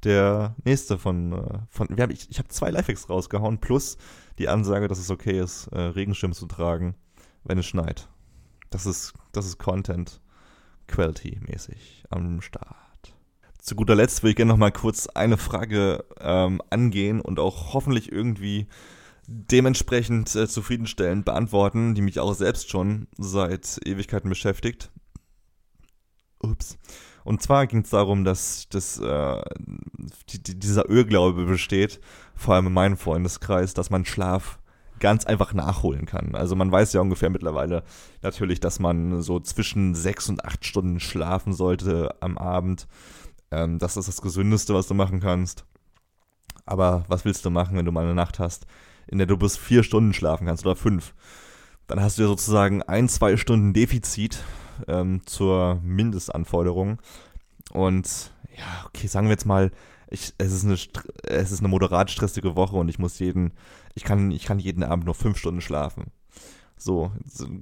der 0.04 0.54
nächste 0.64 0.98
von, 0.98 1.32
äh, 1.32 1.58
von 1.70 1.88
ich, 2.10 2.30
ich 2.30 2.38
habe 2.38 2.48
zwei 2.48 2.70
Lifehacks 2.70 3.08
rausgehauen, 3.08 3.58
plus 3.58 3.96
die 4.38 4.48
Ansage, 4.48 4.88
dass 4.88 4.98
es 4.98 5.10
okay 5.10 5.40
ist, 5.40 5.68
äh, 5.68 5.80
Regenschirm 5.80 6.32
zu 6.32 6.46
tragen, 6.46 6.94
wenn 7.44 7.58
es 7.58 7.66
schneit. 7.66 8.08
Das 8.70 8.86
ist, 8.86 9.14
das 9.32 9.46
ist 9.46 9.58
Content 9.58 10.20
Quality-mäßig 10.88 12.04
am 12.10 12.40
Start. 12.40 13.14
Zu 13.58 13.76
guter 13.76 13.94
Letzt 13.94 14.22
will 14.22 14.30
ich 14.30 14.36
gerne 14.36 14.52
noch 14.52 14.58
mal 14.58 14.72
kurz 14.72 15.06
eine 15.06 15.38
Frage 15.38 16.04
ähm, 16.20 16.60
angehen 16.68 17.20
und 17.20 17.38
auch 17.38 17.72
hoffentlich 17.72 18.12
irgendwie 18.12 18.66
dementsprechend 19.26 20.34
äh, 20.34 20.46
zufriedenstellend 20.46 21.24
beantworten, 21.24 21.94
die 21.94 22.02
mich 22.02 22.20
auch 22.20 22.34
selbst 22.34 22.68
schon 22.68 23.08
seit 23.16 23.80
Ewigkeiten 23.86 24.28
beschäftigt. 24.28 24.90
Ups. 26.40 26.78
Und 27.24 27.42
zwar 27.42 27.66
ging 27.66 27.80
es 27.80 27.90
darum, 27.90 28.24
dass, 28.24 28.68
dass 28.68 28.98
äh, 28.98 29.42
die, 30.28 30.42
die, 30.42 30.58
dieser 30.58 30.90
Irrglaube 30.90 31.46
besteht, 31.46 32.00
vor 32.34 32.54
allem 32.54 32.66
in 32.66 32.74
meinem 32.74 32.96
Freundeskreis, 32.98 33.72
dass 33.72 33.88
man 33.88 34.04
Schlaf 34.04 34.58
ganz 35.00 35.24
einfach 35.24 35.52
nachholen 35.54 36.06
kann. 36.06 36.34
Also 36.34 36.56
man 36.56 36.70
weiß 36.70 36.92
ja 36.92 37.00
ungefähr 37.00 37.30
mittlerweile 37.30 37.82
natürlich, 38.22 38.60
dass 38.60 38.78
man 38.78 39.22
so 39.22 39.40
zwischen 39.40 39.94
sechs 39.94 40.28
und 40.28 40.44
acht 40.44 40.64
Stunden 40.64 41.00
schlafen 41.00 41.52
sollte 41.52 42.14
am 42.20 42.38
Abend. 42.38 42.86
Ähm, 43.50 43.78
das 43.78 43.96
ist 43.96 44.08
das 44.08 44.22
Gesündeste, 44.22 44.74
was 44.74 44.86
du 44.86 44.94
machen 44.94 45.20
kannst. 45.20 45.64
Aber 46.66 47.04
was 47.08 47.24
willst 47.24 47.44
du 47.44 47.50
machen, 47.50 47.76
wenn 47.76 47.84
du 47.84 47.92
mal 47.92 48.04
eine 48.04 48.14
Nacht 48.14 48.38
hast, 48.38 48.66
in 49.06 49.18
der 49.18 49.26
du 49.26 49.36
bis 49.36 49.56
vier 49.56 49.82
Stunden 49.82 50.14
schlafen 50.14 50.46
kannst 50.46 50.64
oder 50.64 50.76
fünf? 50.76 51.14
Dann 51.86 52.00
hast 52.00 52.16
du 52.16 52.22
ja 52.22 52.28
sozusagen 52.28 52.82
ein, 52.82 53.08
zwei 53.08 53.36
Stunden 53.36 53.74
Defizit 53.74 54.42
ähm, 54.88 55.20
zur 55.26 55.80
Mindestanforderung. 55.82 56.98
Und 57.72 58.32
ja, 58.56 58.86
okay, 58.86 59.06
sagen 59.06 59.26
wir 59.26 59.32
jetzt 59.32 59.46
mal, 59.46 59.70
ich, 60.14 60.32
es, 60.38 60.52
ist 60.52 60.64
eine, 60.64 60.78
es 61.24 61.52
ist 61.52 61.60
eine 61.60 61.68
moderat 61.68 62.10
stressige 62.10 62.56
Woche 62.56 62.76
und 62.76 62.88
ich 62.88 62.98
muss 62.98 63.18
jeden, 63.18 63.52
ich 63.94 64.04
kann, 64.04 64.30
ich 64.30 64.44
kann 64.44 64.58
jeden 64.58 64.82
Abend 64.82 65.04
nur 65.04 65.14
fünf 65.14 65.36
Stunden 65.36 65.60
schlafen. 65.60 66.12
So, 66.76 67.12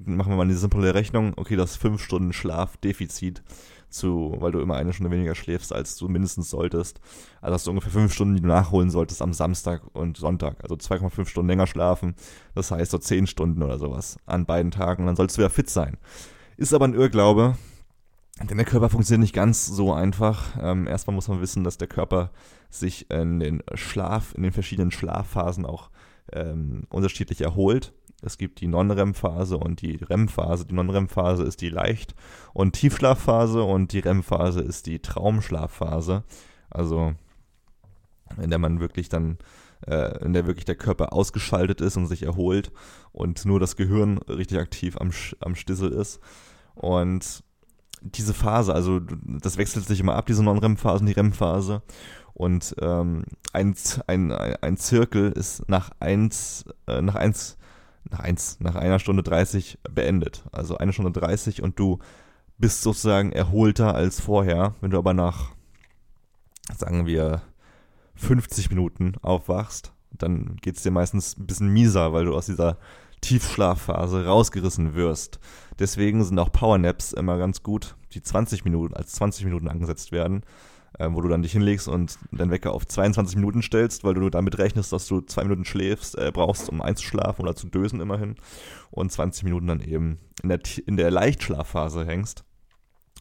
machen 0.07 0.33
wir 0.33 0.37
mal 0.37 0.43
eine 0.43 0.57
simple 0.57 0.95
Rechnung. 0.95 1.35
Okay, 1.37 1.57
das 1.57 1.77
fünf 1.77 2.03
Stunden 2.03 2.33
Schlafdefizit 2.33 3.43
zu, 3.91 4.35
weil 4.38 4.53
du 4.53 4.61
immer 4.61 4.77
eine 4.77 4.93
Stunde 4.93 5.11
weniger 5.11 5.35
schläfst, 5.35 5.73
als 5.73 5.97
du 5.97 6.09
mindestens 6.09 6.51
solltest. 6.51 7.01
Also 7.41 7.55
hast 7.55 7.67
du 7.67 7.71
ungefähr 7.71 7.93
fünf 7.93 8.12
Stunden, 8.15 8.37
die 8.37 8.43
du 8.43 8.49
nachholen 8.49 8.91
solltest 8.91 9.21
am 9.21 9.35
Samstag 9.35 9.83
und 9.93 10.17
Sonntag. 10.17 10.62
Also 10.62 10.77
2,5 10.77 11.27
Stunden 11.27 11.49
länger 11.49 11.67
schlafen. 11.67 12.15
Das 12.55 12.71
heißt 12.71 12.91
so 12.91 12.99
zehn 12.99 13.27
Stunden 13.27 13.62
oder 13.62 13.79
sowas 13.79 14.17
an 14.25 14.47
beiden 14.47 14.71
Tagen. 14.71 15.03
Und 15.03 15.09
dann 15.09 15.17
sollst 15.17 15.37
du 15.37 15.43
ja 15.43 15.51
fit 15.51 15.69
sein. 15.69 15.99
Ist 16.57 16.73
aber 16.73 16.87
ein 16.87 16.95
Irrglaube, 16.95 17.57
denn 18.40 18.57
der 18.57 18.66
Körper 18.66 18.88
funktioniert 18.88 19.21
nicht 19.21 19.35
ganz 19.35 19.66
so 19.66 19.92
einfach. 19.92 20.57
Ähm, 20.61 20.87
erstmal 20.87 21.14
muss 21.14 21.29
man 21.29 21.40
wissen, 21.40 21.64
dass 21.64 21.79
der 21.79 21.88
Körper 21.88 22.31
sich 22.71 23.11
in 23.11 23.40
den 23.40 23.62
Schlaf, 23.75 24.35
in 24.35 24.42
den 24.42 24.53
verschiedenen 24.53 24.90
Schlafphasen 24.90 25.66
auch 25.66 25.90
ähm, 26.33 26.85
unterschiedlich 26.88 27.42
erholt. 27.42 27.92
Es 28.23 28.38
gibt 28.38 28.61
die 28.61 28.68
Non-REM-Phase 28.68 29.57
und 29.57 29.83
die 29.83 29.97
REM-Phase. 29.97 30.64
Die 30.64 30.75
Non-REM-Phase 30.75 31.42
ist 31.42 31.61
die 31.61 31.68
Leicht- 31.68 32.14
und 32.55 32.73
Tiefschlafphase 32.73 33.62
und 33.62 33.92
die 33.92 33.99
REM-Phase 33.99 34.61
ist 34.61 34.87
die 34.87 35.01
Traumschlafphase. 35.01 36.23
Also 36.71 37.14
in 38.40 38.49
der 38.49 38.59
man 38.59 38.81
wirklich 38.81 39.09
dann, 39.09 39.38
äh, 39.87 40.25
in 40.25 40.33
der 40.33 40.47
wirklich 40.47 40.64
der 40.64 40.77
Körper 40.77 41.12
ausgeschaltet 41.12 41.81
ist 41.81 41.97
und 41.97 42.07
sich 42.07 42.23
erholt 42.23 42.73
und 43.11 43.45
nur 43.45 43.61
das 43.61 43.77
Gehirn 43.77 44.18
richtig 44.18 44.59
aktiv 44.59 44.97
am, 44.97 45.11
am 45.40 45.55
Stissel 45.55 45.92
ist. 45.92 46.21
Und 46.75 47.42
diese 48.03 48.35
Phase, 48.35 48.75
also 48.75 49.01
das 49.01 49.57
wechselt 49.57 49.87
sich 49.87 50.01
immer 50.01 50.15
ab, 50.15 50.27
diese 50.27 50.43
Non-REM-Phase 50.43 51.01
und 51.01 51.07
die 51.07 51.12
REM-Phase. 51.12 51.83
Und 52.35 52.75
ähm, 52.81 53.25
ein, 53.53 53.75
ein, 54.07 54.33
ein 54.33 54.77
Zirkel 54.77 55.33
ist 55.33 55.69
nach 55.69 55.91
eins, 56.01 56.65
äh, 56.87 57.03
nach 57.03 57.15
eins, 57.15 57.59
nach 58.11 58.21
eins, 58.21 58.59
nach 58.61 58.75
einer 58.75 58.99
Stunde 58.99 59.23
30 59.23 59.79
beendet. 59.91 60.45
Also 60.51 60.79
eine 60.79 60.93
Stunde 60.93 61.12
30 61.12 61.62
und 61.62 61.79
du 61.79 61.99
bist 62.59 62.83
sozusagen 62.83 63.33
erholter 63.33 63.95
als 63.95 64.21
vorher. 64.21 64.75
Wenn 64.81 64.91
du 64.91 64.99
aber 64.99 65.15
nach, 65.15 65.51
sagen 66.77 67.07
wir, 67.07 67.43
50 68.15 68.71
Minuten 68.71 69.15
aufwachst, 69.23 69.93
dann 70.11 70.57
geht 70.61 70.77
es 70.77 70.83
dir 70.83 70.91
meistens 70.91 71.37
ein 71.37 71.47
bisschen 71.47 71.69
mieser, 71.69 72.12
weil 72.12 72.25
du 72.25 72.35
aus 72.35 72.47
dieser 72.47 72.79
Tiefschlafphase 73.23 74.27
rausgerissen 74.27 74.95
wirst. 74.95 75.41
Deswegen 75.79 76.23
sind 76.23 76.39
auch 76.39 76.53
Powernaps 76.53 77.13
immer 77.15 77.39
ganz 77.39 77.63
gut, 77.63 77.97
die 78.13 78.23
20 78.23 78.65
Minuten, 78.65 78.95
als 78.95 79.13
20 79.13 79.47
Minuten 79.47 79.69
angesetzt 79.69 80.13
werden, 80.13 80.43
äh, 80.99 81.09
wo 81.11 81.23
du 81.23 81.29
dann 81.29 81.43
dich 81.43 81.53
hinlegst 81.53 81.89
und 81.89 82.19
deinen 82.31 82.51
Wecker 82.51 82.73
auf 82.73 82.87
22 82.87 83.37
Minuten 83.37 83.63
stellst, 83.63 84.05
weil 84.05 84.15
du 84.15 84.29
damit 84.29 84.59
rechnest, 84.59 84.93
dass 84.93 85.07
du 85.07 85.23
zwei 85.23 85.45
Minuten 85.45 85.65
schläfst, 85.65 86.19
äh, 86.19 86.31
brauchst, 86.33 86.69
um 86.69 86.83
einzuschlafen 86.83 87.43
oder 87.43 87.57
zu 87.57 87.69
dösen 87.69 88.01
immerhin 88.01 88.35
und 88.91 89.11
20 89.11 89.45
Minuten 89.45 89.69
dann 89.69 89.81
eben 89.81 90.19
in 90.43 90.51
der, 90.51 90.61
in 90.85 90.97
der 90.97 91.11
Leichtschlafphase 91.11 92.05
hängst. 92.05 92.45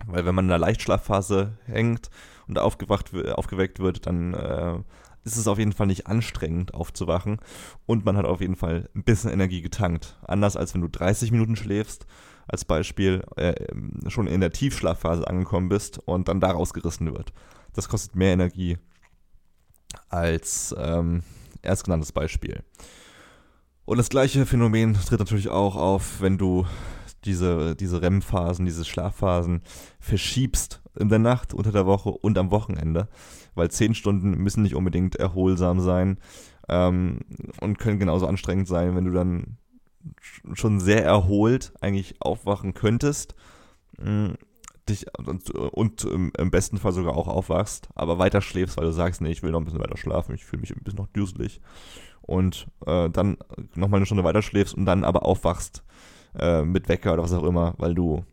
Weil 0.07 0.25
wenn 0.25 0.35
man 0.35 0.45
in 0.45 0.49
der 0.49 0.57
Leichtschlafphase 0.57 1.57
hängt 1.65 2.09
und 2.47 2.57
aufgewacht, 2.57 3.13
aufgeweckt 3.15 3.79
wird, 3.79 4.07
dann 4.07 4.33
äh, 4.33 4.79
ist 5.23 5.37
es 5.37 5.47
auf 5.47 5.59
jeden 5.59 5.73
Fall 5.73 5.87
nicht 5.87 6.07
anstrengend 6.07 6.73
aufzuwachen 6.73 7.37
und 7.85 8.05
man 8.05 8.17
hat 8.17 8.25
auf 8.25 8.41
jeden 8.41 8.55
Fall 8.55 8.89
ein 8.95 9.03
bisschen 9.03 9.31
Energie 9.31 9.61
getankt. 9.61 10.17
Anders 10.23 10.55
als 10.55 10.73
wenn 10.73 10.81
du 10.81 10.87
30 10.87 11.31
Minuten 11.31 11.55
schläfst, 11.55 12.05
als 12.47 12.65
Beispiel, 12.65 13.23
äh, 13.37 13.53
schon 14.09 14.27
in 14.27 14.41
der 14.41 14.51
Tiefschlafphase 14.51 15.27
angekommen 15.27 15.69
bist 15.69 15.99
und 15.99 16.27
dann 16.27 16.39
daraus 16.39 16.73
gerissen 16.73 17.13
wird. 17.13 17.33
Das 17.73 17.87
kostet 17.87 18.15
mehr 18.15 18.33
Energie 18.33 18.77
als 20.09 20.75
ähm, 20.77 21.23
erstgenanntes 21.61 22.11
Beispiel. 22.11 22.63
Und 23.85 23.97
das 23.97 24.09
gleiche 24.09 24.45
Phänomen 24.45 24.93
tritt 24.93 25.19
natürlich 25.19 25.49
auch 25.49 25.75
auf, 25.75 26.21
wenn 26.21 26.37
du 26.37 26.65
diese, 27.25 27.75
diese 27.75 28.01
REM-Phasen, 28.01 28.65
diese 28.65 28.85
Schlafphasen 28.85 29.61
verschiebst 29.99 30.80
in 30.97 31.09
der 31.09 31.19
Nacht, 31.19 31.53
unter 31.53 31.71
der 31.71 31.85
Woche 31.85 32.09
und 32.09 32.37
am 32.37 32.51
Wochenende, 32.51 33.07
weil 33.55 33.71
zehn 33.71 33.93
Stunden 33.93 34.31
müssen 34.31 34.63
nicht 34.63 34.75
unbedingt 34.75 35.15
erholsam 35.15 35.79
sein 35.79 36.17
ähm, 36.67 37.19
und 37.59 37.79
können 37.79 37.99
genauso 37.99 38.27
anstrengend 38.27 38.67
sein, 38.67 38.95
wenn 38.95 39.05
du 39.05 39.11
dann 39.11 39.57
schon 40.53 40.79
sehr 40.79 41.03
erholt 41.03 41.73
eigentlich 41.79 42.15
aufwachen 42.21 42.73
könntest, 42.73 43.35
mh, 43.97 44.33
dich 44.89 45.05
und, 45.17 45.49
und 45.51 46.03
im, 46.05 46.31
im, 46.37 46.51
besten 46.51 46.77
Fall 46.77 46.91
sogar 46.91 47.15
auch 47.15 47.27
aufwachst, 47.27 47.89
aber 47.95 48.17
weiter 48.17 48.41
schläfst, 48.41 48.77
weil 48.77 48.85
du 48.85 48.91
sagst, 48.91 49.21
nee, 49.21 49.29
ich 49.29 49.43
will 49.43 49.51
noch 49.51 49.59
ein 49.59 49.65
bisschen 49.65 49.79
weiter 49.79 49.97
schlafen, 49.97 50.33
ich 50.33 50.45
fühle 50.45 50.61
mich 50.61 50.75
ein 50.75 50.83
bisschen 50.83 50.97
noch 50.97 51.07
düselig 51.07 51.61
und 52.21 52.67
äh, 52.85 53.09
dann 53.09 53.37
nochmal 53.75 53.99
eine 53.99 54.05
Stunde 54.05 54.23
weiter 54.23 54.41
schläfst 54.41 54.73
und 54.73 54.85
dann 54.85 55.03
aber 55.03 55.25
aufwachst 55.25 55.83
äh, 56.37 56.63
mit 56.63 56.89
Wecker 56.89 57.13
oder 57.13 57.23
was 57.23 57.33
auch 57.33 57.43
immer, 57.43 57.75
weil 57.77 57.93
du 57.93 58.25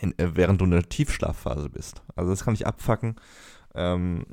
in, 0.00 0.18
äh, 0.18 0.36
während 0.36 0.60
du 0.60 0.64
in 0.64 0.70
der 0.70 0.88
Tiefschlafphase 0.88 1.68
bist. 1.68 2.02
Also 2.16 2.30
das 2.30 2.44
kann 2.44 2.54
ich 2.54 2.66
abfacken. 2.66 3.16
Ähm, 3.74 4.24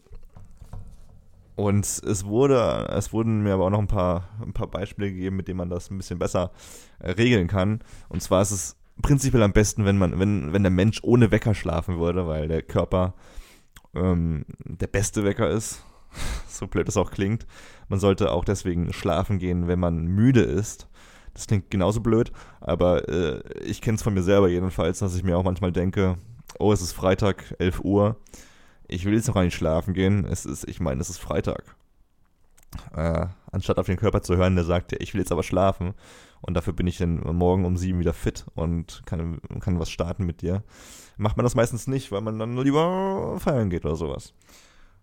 und 1.56 1.86
es 1.86 2.26
wurde, 2.26 2.88
es 2.92 3.14
wurden 3.14 3.44
mir 3.44 3.54
aber 3.54 3.66
auch 3.66 3.72
noch 3.72 3.80
ein 3.80 3.88
paar, 3.88 4.30
ein 4.42 4.54
paar 4.54 4.68
Beispiele 4.68 5.12
gegeben, 5.12 5.36
mit 5.36 5.48
denen 5.48 5.58
man 5.58 5.70
das 5.70 5.92
ein 5.92 5.98
bisschen 5.98 6.20
besser 6.20 6.52
äh, 7.00 7.12
regeln 7.12 7.48
kann. 7.48 7.82
Und 8.10 8.24
zwar 8.24 8.42
ist 8.42 8.52
es 8.52 8.78
prinzipiell 9.02 9.44
am 9.44 9.54
besten, 9.54 9.86
wenn 9.86 9.98
man, 9.98 10.20
wenn, 10.20 10.54
wenn 10.54 10.64
der 10.64 10.72
Mensch 10.72 11.00
ohne 11.04 11.32
Wecker 11.32 11.54
schlafen 11.54 12.00
würde, 12.00 12.28
weil 12.28 12.48
der 12.48 12.62
Körper 12.62 13.14
ähm, 13.94 14.46
der 14.64 14.88
beste 14.88 15.24
Wecker 15.24 15.50
ist. 15.50 15.84
so 16.48 16.68
blöd 16.68 16.88
es 16.90 16.98
auch 16.98 17.12
klingt. 17.12 17.46
Man 17.90 18.00
sollte 18.00 18.32
auch 18.32 18.46
deswegen 18.46 18.94
schlafen 18.94 19.40
gehen, 19.40 19.68
wenn 19.68 19.80
man 19.80 20.06
müde 20.06 20.42
ist. 20.42 20.88
Das 21.34 21.48
klingt 21.48 21.72
genauso 21.72 22.02
blöd, 22.02 22.32
aber 22.60 23.08
äh, 23.08 23.42
ich 23.64 23.82
kenne 23.82 23.96
es 23.96 24.04
von 24.04 24.14
mir 24.14 24.24
selber 24.24 24.50
jedenfalls, 24.50 25.00
dass 25.00 25.16
ich 25.16 25.24
mir 25.24 25.38
auch 25.38 25.44
manchmal 25.44 25.72
denke, 25.72 26.18
oh, 26.60 26.74
es 26.74 26.82
ist 26.82 26.94
Freitag, 26.94 27.56
11 27.60 27.82
Uhr, 27.82 28.18
ich 28.88 29.06
will 29.06 29.14
jetzt 29.14 29.28
noch 29.28 29.36
gar 29.36 29.44
nicht 29.44 29.56
schlafen 29.56 29.94
gehen, 29.94 30.26
es 30.26 30.46
ist, 30.46 30.68
ich 30.68 30.80
meine, 30.80 31.00
es 31.00 31.10
ist 31.10 31.20
Freitag. 31.20 31.76
Äh, 32.96 33.28
anstatt 33.52 33.80
auf 33.80 33.86
den 33.86 33.98
Körper 33.98 34.22
zu 34.22 34.36
hören, 34.38 34.56
der 34.56 34.66
sagt, 34.66 34.94
ich 34.94 35.14
will 35.14 35.22
jetzt 35.22 35.32
aber 35.32 35.44
schlafen 35.44 35.94
und 36.42 36.54
dafür 36.54 36.74
bin 36.74 36.88
ich 36.88 36.98
dann 36.98 37.20
morgen 37.36 37.66
um 37.66 37.78
sieben 37.78 38.00
wieder 38.00 38.14
fit 38.14 38.46
und 38.56 39.04
kann, 39.06 39.40
kann 39.60 39.80
was 39.80 39.90
starten 39.90 40.26
mit 40.26 40.42
dir, 40.42 40.64
macht 41.18 41.38
man 41.38 41.44
das 41.46 41.56
meistens 41.56 41.88
nicht, 41.88 42.12
weil 42.12 42.22
man 42.22 42.40
dann 42.40 42.58
lieber 42.58 43.38
feiern 43.40 43.70
geht 43.70 43.86
oder 43.86 43.96
sowas. 43.96 44.34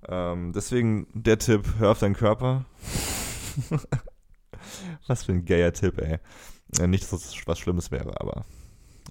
Ähm, 0.07 0.53
deswegen 0.53 1.07
der 1.12 1.38
Tipp, 1.38 1.64
hör 1.79 1.93
auf 1.93 1.99
deinen 1.99 2.14
Körper. 2.14 2.64
Was 5.09 5.25
für 5.25 5.33
ein 5.33 5.44
gayer 5.44 5.73
Tipp, 5.73 5.99
ey. 5.99 6.18
Äh, 6.79 6.87
nicht, 6.87 7.03
dass 7.03 7.11
das 7.11 7.35
was 7.47 7.59
Schlimmes 7.59 7.90
wäre, 7.90 8.21
aber 8.21 8.44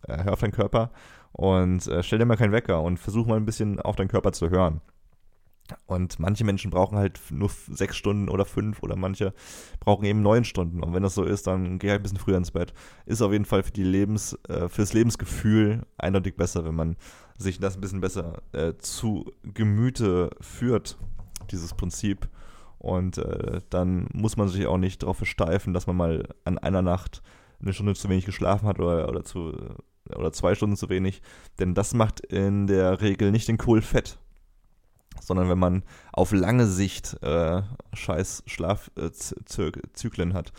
äh, 0.08 0.24
hör 0.24 0.34
auf 0.34 0.40
deinen 0.40 0.52
Körper 0.52 0.92
und 1.32 1.86
äh, 1.88 2.04
stell 2.04 2.20
dir 2.20 2.26
mal 2.26 2.38
keinen 2.38 2.52
Wecker 2.52 2.82
und 2.82 2.98
versuch 2.98 3.26
mal 3.26 3.38
ein 3.38 3.46
bisschen 3.46 3.80
auf 3.80 3.96
deinen 3.96 4.08
Körper 4.08 4.32
zu 4.32 4.50
hören. 4.50 4.82
Und 5.86 6.20
manche 6.20 6.46
Menschen 6.46 6.72
brauchen 6.72 6.98
halt 6.98 7.20
nur 7.30 7.50
sechs 7.70 7.98
Stunden 7.98 8.30
oder 8.30 8.46
fünf 8.46 8.82
oder 8.84 8.96
manche 8.96 9.34
brauchen 9.80 10.06
eben 10.06 10.22
neun 10.22 10.46
Stunden. 10.46 10.82
Und 10.82 10.94
wenn 10.94 11.04
das 11.04 11.16
so 11.16 11.24
ist, 11.24 11.48
dann 11.48 11.78
geh 11.78 11.90
halt 11.90 12.00
ein 12.00 12.04
bisschen 12.04 12.20
früher 12.20 12.38
ins 12.38 12.52
Bett. 12.52 12.74
Ist 13.06 13.22
auf 13.22 13.34
jeden 13.34 13.46
Fall 13.46 13.64
für 13.64 13.72
die 13.72 13.84
Lebens, 13.84 14.38
äh, 14.48 14.70
Lebensgefühl 14.94 15.84
eindeutig 15.98 16.36
besser, 16.36 16.64
wenn 16.64 16.76
man 16.76 16.96
sich 17.38 17.60
das 17.60 17.76
ein 17.76 17.82
bisschen 17.82 18.02
besser 18.02 18.42
äh, 18.54 18.76
zu 18.78 19.32
Gemüte 19.44 20.30
führt, 20.40 20.98
dieses 21.52 21.74
Prinzip. 21.74 22.30
Und 22.80 23.18
äh, 23.18 23.62
dann 23.70 24.08
muss 24.14 24.38
man 24.38 24.48
sich 24.48 24.68
auch 24.68 24.78
nicht 24.78 25.04
darauf 25.04 25.18
versteifen, 25.18 25.74
dass 25.74 25.88
man 25.88 25.98
mal 25.98 26.30
an 26.46 26.58
einer 26.58 26.82
Nacht 26.82 27.22
eine 27.62 27.74
Stunde 27.74 27.96
zu 27.96 28.08
wenig 28.10 28.26
geschlafen 28.26 28.68
hat 28.68 28.80
oder, 28.80 29.10
oder, 29.10 29.24
zu, 29.24 29.54
oder 30.16 30.32
zwei 30.32 30.56
Stunden 30.56 30.78
zu 30.78 30.90
wenig. 30.90 31.22
Denn 31.60 31.74
das 31.74 31.94
macht 31.94 32.20
in 32.20 32.68
der 32.68 33.02
Regel 33.02 33.32
nicht 33.32 33.48
den 33.48 33.58
Kohl 33.58 33.82
fett. 33.82 34.20
Sondern 35.20 35.50
wenn 35.50 35.58
man 35.58 35.84
auf 36.14 36.32
lange 36.32 36.68
Sicht 36.68 37.18
äh, 37.24 37.64
scheiß 37.94 38.44
Schlafzyklen 38.46 40.36
hat, 40.36 40.54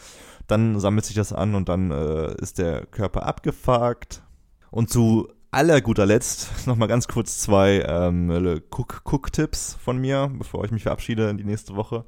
dann 0.49 0.81
sammelt 0.81 1.05
sich 1.05 1.15
das 1.15 1.33
an 1.33 1.55
und 1.55 1.69
dann 1.69 1.93
äh, 1.93 2.35
ist 2.43 2.59
der 2.59 2.85
Körper 2.87 3.25
abgefuckt. 3.25 4.23
Und 4.71 4.91
zu 4.91 5.29
aller 5.51 5.81
guter 5.81 6.07
Letzt 6.07 6.51
nochmal 6.67 6.89
ganz 6.89 7.09
kurz 7.09 7.39
zwei 7.39 7.85
ähm, 7.87 8.31
Cook-Tipps 8.71 9.75
von 9.83 9.99
mir, 9.99 10.31
bevor 10.37 10.65
ich 10.65 10.71
mich 10.71 10.83
verabschiede 10.83 11.29
in 11.31 11.39
die 11.39 11.45
nächste 11.45 11.77
Woche. 11.77 12.05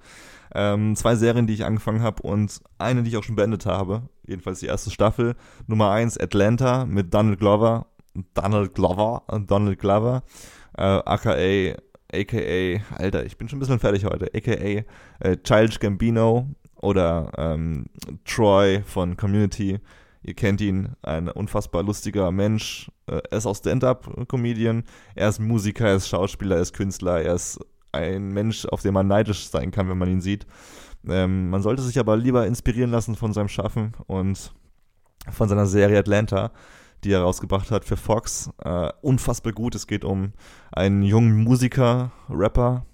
Ähm, 0.53 0.96
zwei 0.96 1.14
Serien, 1.14 1.46
die 1.46 1.55
ich 1.55 1.64
angefangen 1.64 2.03
habe 2.03 2.22
und 2.22 2.61
eine, 2.79 3.03
die 3.03 3.11
ich 3.11 3.16
auch 3.16 3.22
schon 3.22 3.37
beendet 3.37 3.66
habe. 3.66 4.03
Jedenfalls 4.26 4.61
die 4.61 4.66
erste 4.66 4.90
Staffel. 4.90 5.37
Nummer 5.66 5.90
eins 5.90 6.18
Atlanta 6.18 6.85
mit 6.87 7.14
Donald 7.14 7.38
Glover. 7.38 7.87
Donald 8.35 8.74
Glover, 8.74 9.22
Donald 9.46 9.79
Glover, 9.79 10.22
äh, 10.76 10.83
aka, 10.83 11.37
aka, 12.12 12.81
Alter, 12.96 13.24
ich 13.24 13.38
bin 13.38 13.48
schon 13.48 13.59
ein 13.59 13.61
bisschen 13.61 13.79
fertig 13.79 14.05
heute, 14.05 14.31
aka 14.35 14.53
äh, 14.53 15.37
Childish 15.42 15.79
Gambino 15.79 16.48
oder 16.76 17.31
ähm, 17.37 17.87
Troy 18.24 18.83
von 18.85 19.16
Community. 19.16 19.79
Ihr 20.22 20.35
kennt 20.35 20.61
ihn, 20.61 20.96
ein 21.03 21.29
unfassbar 21.29 21.83
lustiger 21.83 22.31
Mensch. 22.31 22.90
Äh, 23.10 23.22
er 23.30 23.38
ist 23.38 23.46
auch 23.46 23.56
Stand-up-Comedian. 23.56 24.84
Er 25.14 25.28
ist 25.28 25.40
Musiker, 25.40 25.88
er 25.88 25.96
ist 25.96 26.08
Schauspieler, 26.08 26.56
er 26.56 26.62
ist 26.62 26.74
Künstler, 26.74 27.20
er 27.20 27.34
ist 27.34 27.58
ein 27.92 28.28
Mensch, 28.28 28.66
auf 28.66 28.82
den 28.82 28.94
man 28.94 29.08
neidisch 29.08 29.48
sein 29.48 29.70
kann, 29.70 29.88
wenn 29.88 29.98
man 29.98 30.08
ihn 30.08 30.20
sieht. 30.20 30.46
Ähm, 31.06 31.50
man 31.50 31.62
sollte 31.62 31.82
sich 31.82 31.98
aber 31.98 32.16
lieber 32.16 32.46
inspirieren 32.46 32.90
lassen 32.90 33.16
von 33.16 33.32
seinem 33.32 33.48
Schaffen 33.48 33.94
und 34.06 34.52
von 35.30 35.48
seiner 35.48 35.66
Serie 35.66 35.98
Atlanta, 35.98 36.52
die 37.04 37.12
er 37.12 37.22
rausgebracht 37.22 37.70
hat 37.70 37.84
für 37.84 37.96
Fox. 37.96 38.50
Äh, 38.62 38.90
unfassbar 39.02 39.52
gut. 39.52 39.74
Es 39.74 39.86
geht 39.86 40.04
um 40.04 40.32
einen 40.72 41.02
jungen 41.02 41.42
Musiker, 41.42 42.12
Rapper, 42.28 42.84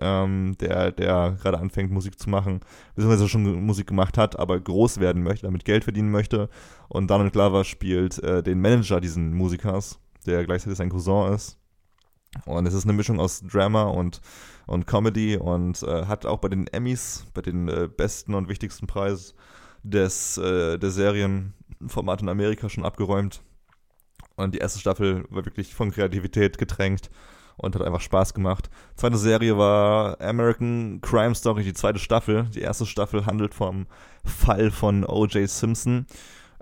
ähm, 0.00 0.56
der, 0.60 0.92
der 0.92 1.36
gerade 1.40 1.58
anfängt, 1.58 1.90
Musik 1.90 2.18
zu 2.18 2.30
machen, 2.30 2.60
beziehungsweise 2.94 3.28
schon 3.28 3.64
Musik 3.64 3.88
gemacht 3.88 4.18
hat, 4.18 4.38
aber 4.38 4.58
groß 4.58 5.00
werden 5.00 5.22
möchte, 5.22 5.46
damit 5.46 5.64
Geld 5.64 5.84
verdienen 5.84 6.10
möchte. 6.10 6.48
Und 6.88 7.10
Donald 7.10 7.32
Glover 7.32 7.64
spielt 7.64 8.18
äh, 8.22 8.42
den 8.42 8.60
Manager 8.60 9.00
diesen 9.00 9.34
Musikers, 9.34 9.98
der 10.26 10.44
gleichzeitig 10.44 10.78
sein 10.78 10.90
Cousin 10.90 11.32
ist. 11.32 11.58
Und 12.46 12.66
es 12.66 12.74
ist 12.74 12.84
eine 12.84 12.94
Mischung 12.94 13.20
aus 13.20 13.42
Drama 13.42 13.84
und, 13.84 14.22
und 14.66 14.86
Comedy 14.86 15.36
und 15.36 15.82
äh, 15.82 16.06
hat 16.06 16.24
auch 16.24 16.38
bei 16.38 16.48
den 16.48 16.66
Emmys, 16.68 17.26
bei 17.34 17.42
den 17.42 17.68
äh, 17.68 17.88
besten 17.94 18.34
und 18.34 18.48
wichtigsten 18.48 18.86
Preis 18.86 19.34
des, 19.82 20.38
äh, 20.38 20.78
der 20.78 20.90
Serienformat 20.90 22.22
in 22.22 22.30
Amerika 22.30 22.70
schon 22.70 22.84
abgeräumt. 22.84 23.42
Und 24.36 24.54
die 24.54 24.58
erste 24.58 24.78
Staffel 24.78 25.24
war 25.28 25.44
wirklich 25.44 25.74
von 25.74 25.90
Kreativität 25.90 26.56
getränkt 26.56 27.10
und 27.56 27.74
hat 27.74 27.82
einfach 27.82 28.00
Spaß 28.00 28.34
gemacht. 28.34 28.70
Zweite 28.96 29.16
Serie 29.16 29.56
war 29.58 30.20
American 30.20 31.00
Crime 31.00 31.34
Story, 31.34 31.64
die 31.64 31.74
zweite 31.74 31.98
Staffel. 31.98 32.44
Die 32.54 32.60
erste 32.60 32.86
Staffel 32.86 33.26
handelt 33.26 33.54
vom 33.54 33.86
Fall 34.24 34.70
von 34.70 35.04
O.J. 35.04 35.48
Simpson. 35.48 36.06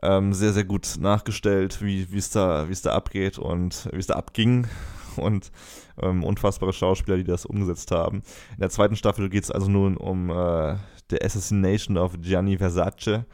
Ähm, 0.03 0.33
sehr, 0.33 0.53
sehr 0.53 0.64
gut 0.64 0.96
nachgestellt, 0.98 1.83
wie 1.83 2.07
es 2.16 2.31
da, 2.31 2.66
da 2.66 2.92
abgeht 2.92 3.38
und 3.38 3.88
wie 3.92 3.98
es 3.98 4.07
da 4.07 4.14
abging 4.14 4.66
und 5.16 5.53
ähm, 6.00 6.24
unfassbare 6.24 6.72
Schauspieler, 6.72 7.18
die 7.18 7.24
das 7.24 7.44
umgesetzt 7.44 7.90
haben. 7.90 8.22
In 8.55 8.61
der 8.61 8.70
zweiten 8.70 8.96
Staffel 8.96 9.29
geht 9.29 9.44
es 9.44 9.50
also 9.50 9.70
nun 9.70 9.96
um 9.96 10.31
äh, 10.31 10.76
The 11.11 11.20
Assassination 11.22 11.98
of 11.98 12.20
Gianni 12.20 12.57
Versace, 12.57 13.24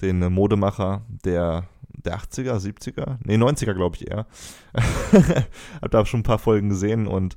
den 0.00 0.32
Modemacher 0.32 1.02
der, 1.08 1.64
der 1.96 2.18
80er, 2.18 2.58
70er, 2.58 3.18
nee, 3.24 3.36
90er 3.36 3.74
glaube 3.74 3.96
ich 3.96 4.10
eher. 4.10 4.26
Hab 5.82 5.90
da 5.90 6.06
schon 6.06 6.20
ein 6.20 6.24
paar 6.24 6.38
Folgen 6.38 6.68
gesehen 6.68 7.06
und 7.06 7.36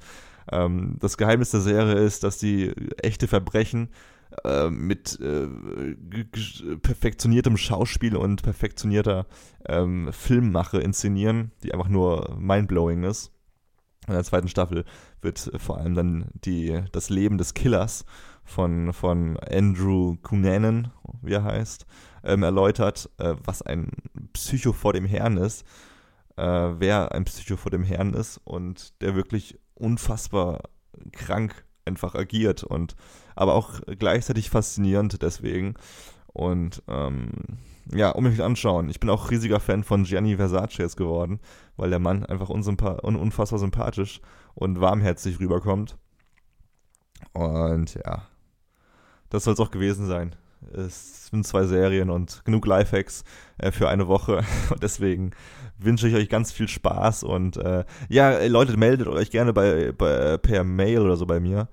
ähm, 0.52 0.98
das 1.00 1.18
Geheimnis 1.18 1.52
der 1.52 1.62
Serie 1.62 1.96
ist, 1.96 2.24
dass 2.24 2.38
die 2.38 2.72
echte 3.02 3.28
Verbrechen 3.28 3.90
äh, 4.44 4.70
mit 4.70 5.20
äh, 5.20 5.48
perfektioniertem 6.78 7.58
Schauspiel 7.58 8.16
und 8.16 8.44
perfektionierter 8.44 9.26
ähm, 9.68 10.10
Filmmache 10.12 10.80
inszenieren, 10.80 11.52
die 11.64 11.74
einfach 11.74 11.90
nur 11.90 12.36
mindblowing 12.38 13.04
ist. 13.04 13.32
In 14.08 14.14
der 14.14 14.24
zweiten 14.24 14.48
Staffel 14.48 14.86
wird 15.22 15.52
vor 15.58 15.78
allem 15.78 15.96
dann 15.96 16.30
die, 16.46 16.82
das 16.94 17.10
Leben 17.10 17.38
des 17.38 17.54
Killers 17.54 18.06
von, 18.46 18.94
von 18.94 19.38
Andrew 19.38 20.16
Cunanan, 20.22 20.92
wie 21.22 21.34
er 21.34 21.44
heißt, 21.44 21.86
ähm, 22.28 22.44
erläutert, 22.44 23.10
äh, 23.18 23.36
was 23.44 23.62
ein 23.62 23.92
Psycho 24.34 24.74
vor 24.74 24.94
dem 24.94 25.06
Herrn 25.06 25.38
ist, 25.38 25.66
äh, 26.36 26.44
wer 26.44 27.14
ein 27.14 27.26
Psycho 27.26 27.58
vor 27.58 27.72
dem 27.72 27.84
Herrn 27.84 28.14
ist 28.14 28.40
und 28.44 29.02
der 29.02 29.16
wirklich 29.16 29.60
unfassbar 29.74 30.64
krank 31.12 31.66
einfach 31.86 32.16
agiert 32.16 32.64
und 32.64 32.96
aber 33.36 33.54
auch 33.54 33.80
gleichzeitig 33.98 34.50
faszinierend 34.50 35.22
deswegen. 35.22 35.76
Und 36.28 36.84
ähm, 36.88 37.32
ja, 37.92 38.12
unbedingt 38.12 38.42
anschauen. 38.42 38.90
Ich 38.90 39.00
bin 39.00 39.10
auch 39.10 39.32
riesiger 39.32 39.60
Fan 39.60 39.84
von 39.84 40.04
Gianni 40.04 40.36
Versace 40.36 40.78
jetzt 40.78 40.98
geworden, 40.98 41.40
weil 41.78 41.90
der 41.90 42.00
Mann 42.00 42.26
einfach 42.26 42.50
un 42.50 42.62
unfassbar 42.62 43.60
sympathisch 43.60 44.22
und 44.54 44.82
warmherzig 44.82 45.40
rüberkommt. 45.40 45.98
Und 47.34 47.96
ja, 47.96 48.28
das 49.30 49.46
soll 49.46 49.54
es 49.54 49.60
auch 49.60 49.72
gewesen 49.72 50.06
sein. 50.06 50.36
Es 50.74 51.28
sind 51.28 51.46
zwei 51.46 51.64
Serien 51.64 52.10
und 52.10 52.44
genug 52.46 52.66
Lifehacks 52.66 53.24
äh, 53.58 53.72
für 53.72 53.90
eine 53.90 54.08
Woche. 54.08 54.44
Und 54.70 54.84
deswegen 54.84 55.32
wünsche 55.78 56.08
ich 56.08 56.16
euch 56.16 56.30
ganz 56.30 56.52
viel 56.52 56.68
Spaß. 56.68 57.24
Und 57.24 57.58
äh, 57.58 57.86
ja, 58.10 58.46
Leute, 58.48 58.76
meldet 58.78 59.08
euch 59.08 59.32
gerne 59.32 59.54
bei, 59.54 59.92
bei, 59.92 60.38
per 60.38 60.64
Mail 60.64 61.02
oder 61.02 61.16
so 61.16 61.26
bei 61.26 61.40
mir 61.40 61.70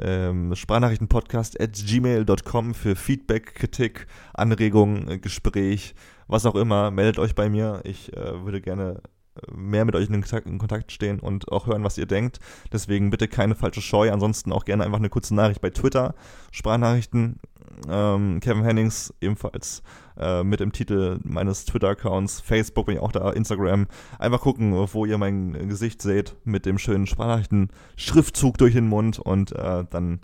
ähm, 0.00 0.54
Sprachnachrichtenpodcast 0.54 1.60
at 1.60 1.72
gmail.com 1.72 2.74
für 2.74 2.96
Feedback, 2.96 3.54
Kritik, 3.54 4.06
Anregungen, 4.34 5.08
äh, 5.08 5.18
Gespräch, 5.18 5.94
was 6.26 6.46
auch 6.46 6.54
immer. 6.54 6.90
Meldet 6.90 7.18
euch 7.18 7.34
bei 7.34 7.48
mir. 7.48 7.80
Ich 7.84 8.16
äh, 8.16 8.44
würde 8.44 8.60
gerne 8.60 9.00
äh, 9.02 9.08
mehr 9.54 9.84
mit 9.84 9.94
euch 9.94 10.08
in 10.08 10.58
Kontakt, 10.58 10.92
stehen 10.92 11.20
und 11.20 11.50
auch 11.50 11.66
hören, 11.66 11.84
was 11.84 11.98
ihr 11.98 12.06
denkt. 12.06 12.38
Deswegen 12.72 13.10
bitte 13.10 13.28
keine 13.28 13.54
falsche 13.54 13.82
Scheu. 13.82 14.10
Ansonsten 14.12 14.52
auch 14.52 14.64
gerne 14.64 14.84
einfach 14.84 14.98
eine 14.98 15.08
kurze 15.08 15.34
Nachricht 15.34 15.60
bei 15.60 15.70
Twitter. 15.70 16.14
Sprachnachrichten. 16.50 17.40
Ähm, 17.88 18.40
Kevin 18.40 18.64
Hennings 18.64 19.14
ebenfalls 19.20 19.82
äh, 20.18 20.42
mit 20.42 20.60
dem 20.60 20.72
Titel 20.72 21.20
meines 21.22 21.64
Twitter-Accounts. 21.64 22.40
Facebook 22.40 22.86
bin 22.86 22.96
ich 22.96 23.00
auch 23.00 23.12
da, 23.12 23.30
Instagram. 23.30 23.86
Einfach 24.18 24.40
gucken, 24.40 24.74
wo 24.74 25.04
ihr 25.04 25.18
mein 25.18 25.68
Gesicht 25.68 26.02
seht 26.02 26.34
mit 26.44 26.66
dem 26.66 26.78
schönen 26.78 27.06
Sprachnachrichten-Schriftzug 27.06 28.58
durch 28.58 28.74
den 28.74 28.88
Mund 28.88 29.18
und 29.18 29.52
äh, 29.52 29.84
dann, 29.88 30.20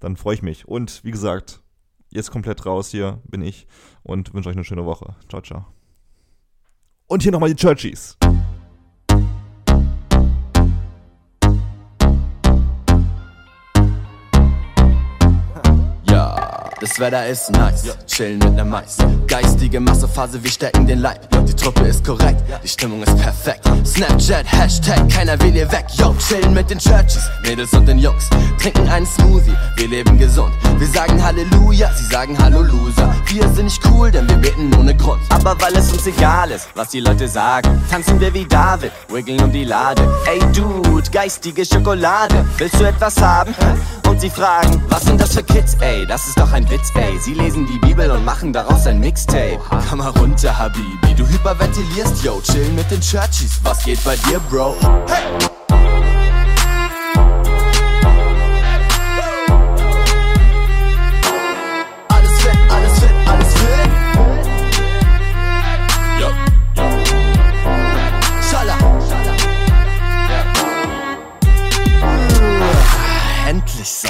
dann 0.00 0.16
freue 0.16 0.34
ich 0.34 0.42
mich. 0.42 0.66
Und 0.66 1.04
wie 1.04 1.10
gesagt, 1.10 1.60
jetzt 2.10 2.30
komplett 2.30 2.64
raus 2.64 2.88
hier 2.88 3.20
bin 3.28 3.42
ich 3.42 3.66
und 4.02 4.32
wünsche 4.32 4.48
euch 4.48 4.56
eine 4.56 4.64
schöne 4.64 4.86
Woche. 4.86 5.14
Ciao, 5.28 5.42
ciao. 5.42 5.66
Und 7.06 7.22
hier 7.22 7.32
nochmal 7.32 7.50
die 7.50 7.56
Churchies. 7.56 8.16
Das 16.80 16.98
Wetter 16.98 17.26
ist 17.26 17.50
nice, 17.52 17.96
chillen 18.06 18.38
mit 18.38 18.54
ner 18.54 18.64
Mais. 18.64 18.96
Geistige 19.26 19.80
Massephase, 19.80 20.42
wir 20.42 20.50
stecken 20.50 20.86
den 20.86 21.00
Leib. 21.00 21.33
Die 21.46 21.54
Truppe 21.54 21.82
ist 21.86 22.04
korrekt, 22.04 22.42
die 22.62 22.68
Stimmung 22.68 23.02
ist 23.02 23.16
perfekt. 23.18 23.60
Snapchat, 23.84 24.44
Hashtag, 24.50 25.08
keiner 25.08 25.40
will 25.40 25.52
hier 25.52 25.70
weg. 25.70 25.86
Yo, 25.94 26.14
chillen 26.18 26.54
mit 26.54 26.70
den 26.70 26.78
Churchies, 26.78 27.28
Mädels 27.42 27.72
und 27.72 27.86
den 27.86 27.98
Jungs. 27.98 28.28
Trinken 28.60 28.88
einen 28.88 29.06
Smoothie, 29.06 29.56
wir 29.76 29.88
leben 29.88 30.18
gesund. 30.18 30.54
Wir 30.78 30.88
sagen 30.88 31.22
Halleluja, 31.22 31.90
sie 31.94 32.06
sagen 32.06 32.36
Hallo 32.38 32.62
Loser. 32.62 33.14
Wir 33.26 33.48
sind 33.48 33.66
nicht 33.66 33.80
cool, 33.86 34.10
denn 34.10 34.28
wir 34.28 34.36
beten 34.36 34.74
ohne 34.78 34.96
Grund. 34.96 35.20
Aber 35.30 35.54
weil 35.60 35.74
es 35.76 35.92
uns 35.92 36.06
egal 36.06 36.50
ist, 36.50 36.68
was 36.74 36.88
die 36.90 37.00
Leute 37.00 37.28
sagen, 37.28 37.82
tanzen 37.90 38.18
wir 38.20 38.32
wie 38.32 38.46
David, 38.46 38.92
wiggeln 39.08 39.40
um 39.42 39.52
die 39.52 39.64
Lade. 39.64 40.02
Ey 40.26 40.40
Dude, 40.52 41.10
geistige 41.10 41.64
Schokolade, 41.64 42.44
willst 42.58 42.80
du 42.80 42.84
etwas 42.84 43.20
haben? 43.20 43.54
Und 44.08 44.20
sie 44.20 44.30
fragen, 44.30 44.82
was 44.88 45.04
sind 45.04 45.20
das 45.20 45.34
für 45.34 45.42
Kids, 45.42 45.74
ey? 45.80 46.06
Das 46.06 46.26
ist 46.28 46.38
doch 46.38 46.52
ein 46.52 46.68
Witz, 46.70 46.90
ey. 46.94 47.18
Sie 47.18 47.34
lesen 47.34 47.66
die 47.66 47.78
Bibel 47.78 48.10
und 48.10 48.24
machen 48.24 48.52
daraus 48.52 48.86
ein 48.86 49.00
Mixtape. 49.00 49.58
Komm 49.88 49.98
mal 49.98 50.10
runter, 50.10 50.56
Habibi, 50.56 51.14
du 51.16 51.24
hyperventilierst, 51.34 52.24
yo. 52.24 52.40
Chillen 52.40 52.74
mit 52.74 52.90
den 52.90 53.00
Churchies, 53.00 53.60
was 53.62 53.84
geht 53.84 54.02
bei 54.04 54.16
dir, 54.16 54.40
Bro? 54.50 54.76
Hey! 55.08 55.83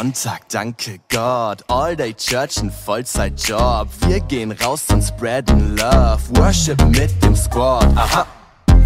Sonntag, 0.04 0.46
danke 0.50 1.00
Gott. 1.10 1.64
All 1.68 1.96
day 1.96 2.12
Church, 2.12 2.58
ein 2.58 2.70
Vollzeitjob. 2.70 3.88
Wir 4.06 4.20
gehen 4.20 4.52
raus 4.52 4.84
und 4.92 5.02
spreaden 5.02 5.78
Love. 5.78 6.20
Worship 6.36 6.78
mit 6.88 7.10
dem 7.22 7.34
Squad. 7.34 7.86
Aha. 7.96 8.26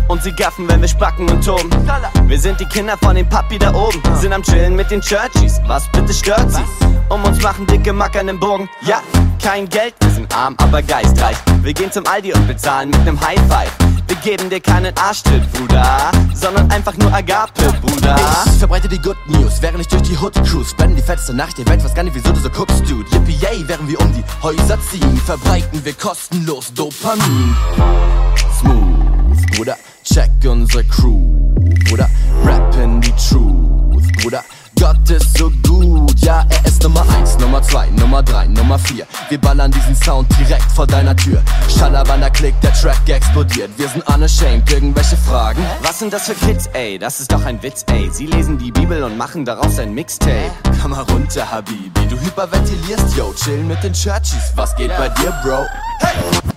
Und 0.06 0.22
sie 0.22 0.30
gaffen, 0.30 0.68
wenn 0.68 0.80
wir 0.80 0.86
spacken 0.86 1.28
und 1.28 1.44
toben. 1.44 1.70
Wir 2.28 2.38
sind 2.38 2.60
die 2.60 2.66
Kinder 2.66 2.96
von 2.98 3.16
dem 3.16 3.28
Papi 3.28 3.58
da 3.58 3.74
oben. 3.74 4.00
Sind 4.14 4.32
am 4.32 4.44
Chillen 4.44 4.76
mit 4.76 4.92
den 4.92 5.00
Churchies. 5.00 5.60
Was 5.66 5.90
bitte 5.90 6.14
stört 6.14 6.52
sie? 6.52 6.62
Um 7.08 7.24
uns 7.24 7.42
machen 7.42 7.66
dicke 7.66 7.92
Mackern 7.92 8.28
im 8.28 8.38
Bogen. 8.38 8.68
Ja, 8.82 9.02
kein 9.42 9.68
Geld, 9.68 9.94
wir 10.00 10.10
sind 10.10 10.32
arm, 10.32 10.54
aber 10.58 10.82
geistreich. 10.82 11.36
Wir 11.62 11.72
gehen 11.72 11.90
zum 11.90 12.06
Aldi 12.06 12.32
und 12.32 12.46
bezahlen 12.46 12.90
mit 12.90 13.04
nem 13.04 13.20
High 13.20 13.40
Five. 13.48 13.72
Wir 14.08 14.16
geben 14.16 14.48
dir 14.48 14.60
keinen 14.60 14.96
Arschtritt, 14.96 15.50
Bruder, 15.52 16.10
sondern 16.34 16.70
einfach 16.70 16.96
nur 16.96 17.12
Agape, 17.12 17.72
Bruder. 17.82 18.16
Ich 18.46 18.58
verbreite 18.58 18.88
die 18.88 18.98
Good 18.98 19.18
News, 19.26 19.60
während 19.60 19.80
ich 19.80 19.88
durch 19.88 20.02
die 20.02 20.16
Hood 20.16 20.34
cruise. 20.46 20.70
Spenden 20.70 20.96
die 20.96 21.02
fetteste 21.02 21.34
Nacht 21.34 21.58
der 21.58 21.66
Welt, 21.68 21.84
weiß 21.84 21.94
gar 21.94 22.02
nicht, 22.02 22.14
wieso 22.14 22.32
du 22.32 22.40
so 22.40 22.48
guckst, 22.48 22.80
dude. 22.88 23.08
Yippie, 23.10 23.36
yay, 23.36 23.62
während 23.66 23.88
wir 23.88 24.00
um 24.00 24.10
die 24.14 24.24
Häuser 24.42 24.78
ziehen, 24.90 25.16
verbreiten 25.26 25.84
wir 25.84 25.92
kostenlos 25.92 26.72
Dopamin. 26.72 27.54
Smooth, 28.58 29.56
Bruder, 29.56 29.76
check 30.04 30.30
unsere 30.46 30.84
Crew, 30.84 31.52
Bruder, 31.88 32.08
rappen 32.44 33.02
die 33.02 33.12
Truth, 33.12 34.10
Bruder. 34.22 34.42
Gott 34.78 35.10
ist 35.10 35.36
so 35.36 35.50
gut, 35.66 36.18
ja, 36.20 36.46
er 36.48 36.64
ist 36.64 36.82
Nummer 36.82 37.04
1, 37.18 37.38
Nummer 37.38 37.60
2, 37.60 37.90
Nummer 37.90 38.22
3, 38.22 38.46
Nummer 38.46 38.78
4. 38.78 39.06
Wir 39.28 39.38
ballern 39.40 39.72
diesen 39.72 39.96
Sound 39.96 40.28
direkt 40.38 40.70
vor 40.70 40.86
deiner 40.86 41.16
Tür. 41.16 41.42
Schallerwander 41.68 42.30
klickt, 42.30 42.62
der 42.62 42.72
Track 42.72 43.08
explodiert. 43.08 43.70
Wir 43.76 43.88
sind 43.88 44.06
unashamed, 44.08 44.70
irgendwelche 44.70 45.16
Fragen? 45.16 45.64
Was 45.82 45.98
sind 45.98 46.12
das 46.12 46.26
für 46.26 46.34
Kids, 46.34 46.68
ey? 46.74 46.98
Das 46.98 47.18
ist 47.18 47.32
doch 47.32 47.44
ein 47.44 47.60
Witz, 47.62 47.84
ey. 47.90 48.08
Sie 48.12 48.26
lesen 48.26 48.56
die 48.56 48.70
Bibel 48.70 49.02
und 49.02 49.16
machen 49.16 49.44
daraus 49.44 49.78
ein 49.78 49.94
Mixtape. 49.94 50.52
Komm 50.80 50.92
mal 50.92 51.02
runter, 51.02 51.50
Habibi, 51.50 52.06
du 52.08 52.20
hyperventilierst, 52.20 53.16
yo. 53.16 53.34
Chillen 53.34 53.66
mit 53.66 53.82
den 53.82 53.92
Churchies, 53.92 54.52
was 54.54 54.76
geht 54.76 54.96
bei 54.96 55.08
dir, 55.08 55.32
Bro? 55.42 55.66
Hey! 56.00 56.47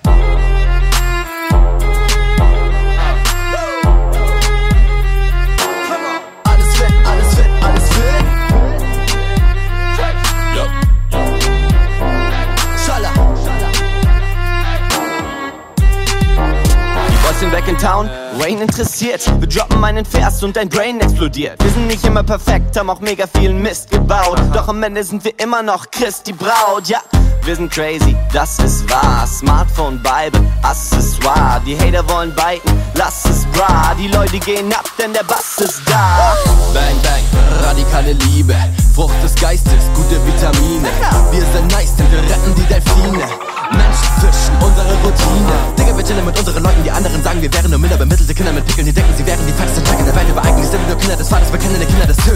Back 17.62 17.70
in 17.70 17.78
town, 17.78 18.10
Wayne 18.38 18.62
interessiert. 18.62 19.26
Wir 19.40 19.48
droppen 19.48 19.80
meinen 19.80 20.06
Vers 20.06 20.44
und 20.44 20.56
dein 20.56 20.70
Brain 20.70 21.00
explodiert. 21.00 21.62
Wir 21.64 21.72
sind 21.72 21.88
nicht 21.88 22.06
immer 22.06 22.24
perfekt, 22.24 22.78
haben 22.78 22.90
auch 22.90 23.00
mega 23.00 23.26
viel 23.28 23.54
Mist 23.54 23.92
gebaut. 23.92 24.40
Doch 24.54 24.68
am 24.68 24.82
Ende 24.84 25.04
sind 25.04 25.24
wir 25.24 25.38
immer 25.40 25.62
noch 25.62 25.90
Christi 25.92 26.34
Braut, 26.34 26.88
ja. 26.88 27.02
Wir 27.44 27.56
sind 27.56 27.72
crazy, 27.72 28.16
das 28.32 28.60
ist 28.60 28.88
wahr. 28.90 29.26
Smartphone, 29.26 30.00
Bible, 30.02 30.46
Accessoire. 30.62 31.60
Die 31.66 31.78
Hater 31.78 32.08
wollen 32.08 32.34
biten, 32.36 32.80
lass 32.94 33.26
es 33.26 33.46
bra. 33.48 33.96
Die 34.00 34.08
Leute 34.08 34.38
gehen 34.40 34.72
ab, 34.72 34.86
denn 35.00 35.12
der 35.12 35.24
Bass 35.24 35.58
ist 35.58 35.82
da. 35.86 36.36
Bang, 36.74 37.02
bang, 37.02 37.66
radikale 37.66 38.14
Liebe. 38.14 38.56
Frucht 38.94 39.24
des 39.24 39.34
Geistes, 39.36 39.84
gute 39.96 40.24
Vitamine. 40.26 40.88
Wir 41.32 41.42
sind 41.42 41.72
nice, 41.72 41.96
denn 41.96 42.12
wir 42.12 42.20
retten 42.20 42.54
die 42.56 42.66
Delfine. 42.66 43.26
Menschen 43.72 44.56
unsere 44.62 44.94
Routine. 45.02 45.54
Digga, 45.78 45.98
wir 45.98 46.04
chillen 46.04 46.26
mit 46.26 46.38
unseren 46.38 46.64
Leuten, 46.64 46.84
die 46.84 46.92
anderen 46.92 47.24
sagen, 47.24 47.42
wir 47.42 47.52
wären 47.54 47.72
nur 47.72 47.80
minder 47.80 47.98
bemittelte 47.98 48.34
Kinder 48.34 48.52
mit 48.52 48.66
Pickeln, 48.66 48.86
die 48.86 48.94
denken, 48.94 49.14
sie 49.18 49.26
wären 49.26 49.40
die 49.48 49.54
fettsten 49.54 49.84
Tracker 49.84 50.04
der 50.04 50.16
Welt. 50.16 50.28
Aber 50.30 50.44
eigentlich 50.44 50.70
sind 50.70 50.82
wir 50.82 50.94
nur 50.94 50.98
Kinder 50.98 51.16
des 51.16 51.30
Vaters, 51.30 51.52
wir 51.52 51.60
kennen 51.60 51.80
die 51.80 51.86
Kinder 51.86 52.06
des 52.06 52.18
Höchsten. 52.18 52.31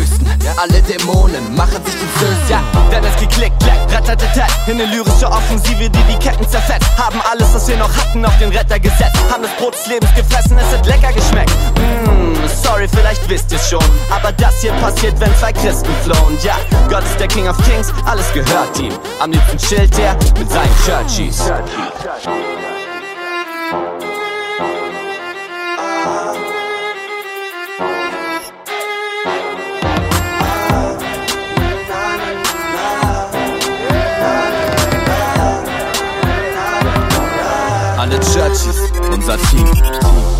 Alle 0.58 0.82
Dämonen 0.82 1.54
machen 1.56 1.84
sich 1.86 1.96
zum 2.00 2.10
Sößen. 2.20 2.50
Ja, 2.50 2.62
dann 2.90 3.04
ist 3.04 3.20
geklickt, 3.20 3.60
klack, 3.62 3.78
ratatatat. 3.92 4.50
In 4.68 4.80
eine 4.80 4.86
lyrische 4.86 5.30
Offensive, 5.30 5.90
die 5.90 6.04
die 6.04 6.18
Ketten 6.18 6.48
zerfetzt. 6.48 6.88
Haben 6.98 7.22
alles, 7.30 7.54
was 7.54 7.68
wir 7.68 7.78
noch 7.78 7.96
hatten, 7.98 8.26
auf 8.26 8.38
den 8.38 8.50
Retter 8.50 8.80
gesetzt. 8.80 9.18
Haben 9.30 9.44
das 9.44 9.52
Brot 9.58 9.74
des 9.74 9.88
Lebens 9.88 10.14
gefressen, 10.16 10.58
es 10.58 10.78
hat 10.78 10.86
lecker 10.86 11.12
geschmeckt. 11.12 11.52
Mmm, 11.78 12.38
sorry, 12.64 12.88
vielleicht 12.88 13.28
wisst 13.28 13.52
ihr 13.52 13.60
schon. 13.60 13.84
Aber 14.10 14.32
das 14.32 14.62
hier 14.62 14.72
passiert, 14.74 15.20
wenn 15.20 15.36
zwei 15.38 15.52
Christen 15.52 15.92
flohen. 16.04 16.38
Ja, 16.42 16.56
Gott 16.90 17.04
ist 17.04 17.20
der 17.20 17.28
King 17.28 17.50
of 17.50 17.58
Kings, 17.66 17.92
alles 18.06 18.32
gehört 18.34 18.80
ihm. 18.80 18.94
Am 19.20 19.32
liebsten 19.32 19.58
chillt 19.58 20.00
er 20.00 20.16
mit 20.40 20.50
seinen 20.50 20.76
Churchies. 20.86 21.42
Alle 21.42 22.55
Churchies, 38.36 38.92
unser 39.14 39.38
Team. 39.38 40.35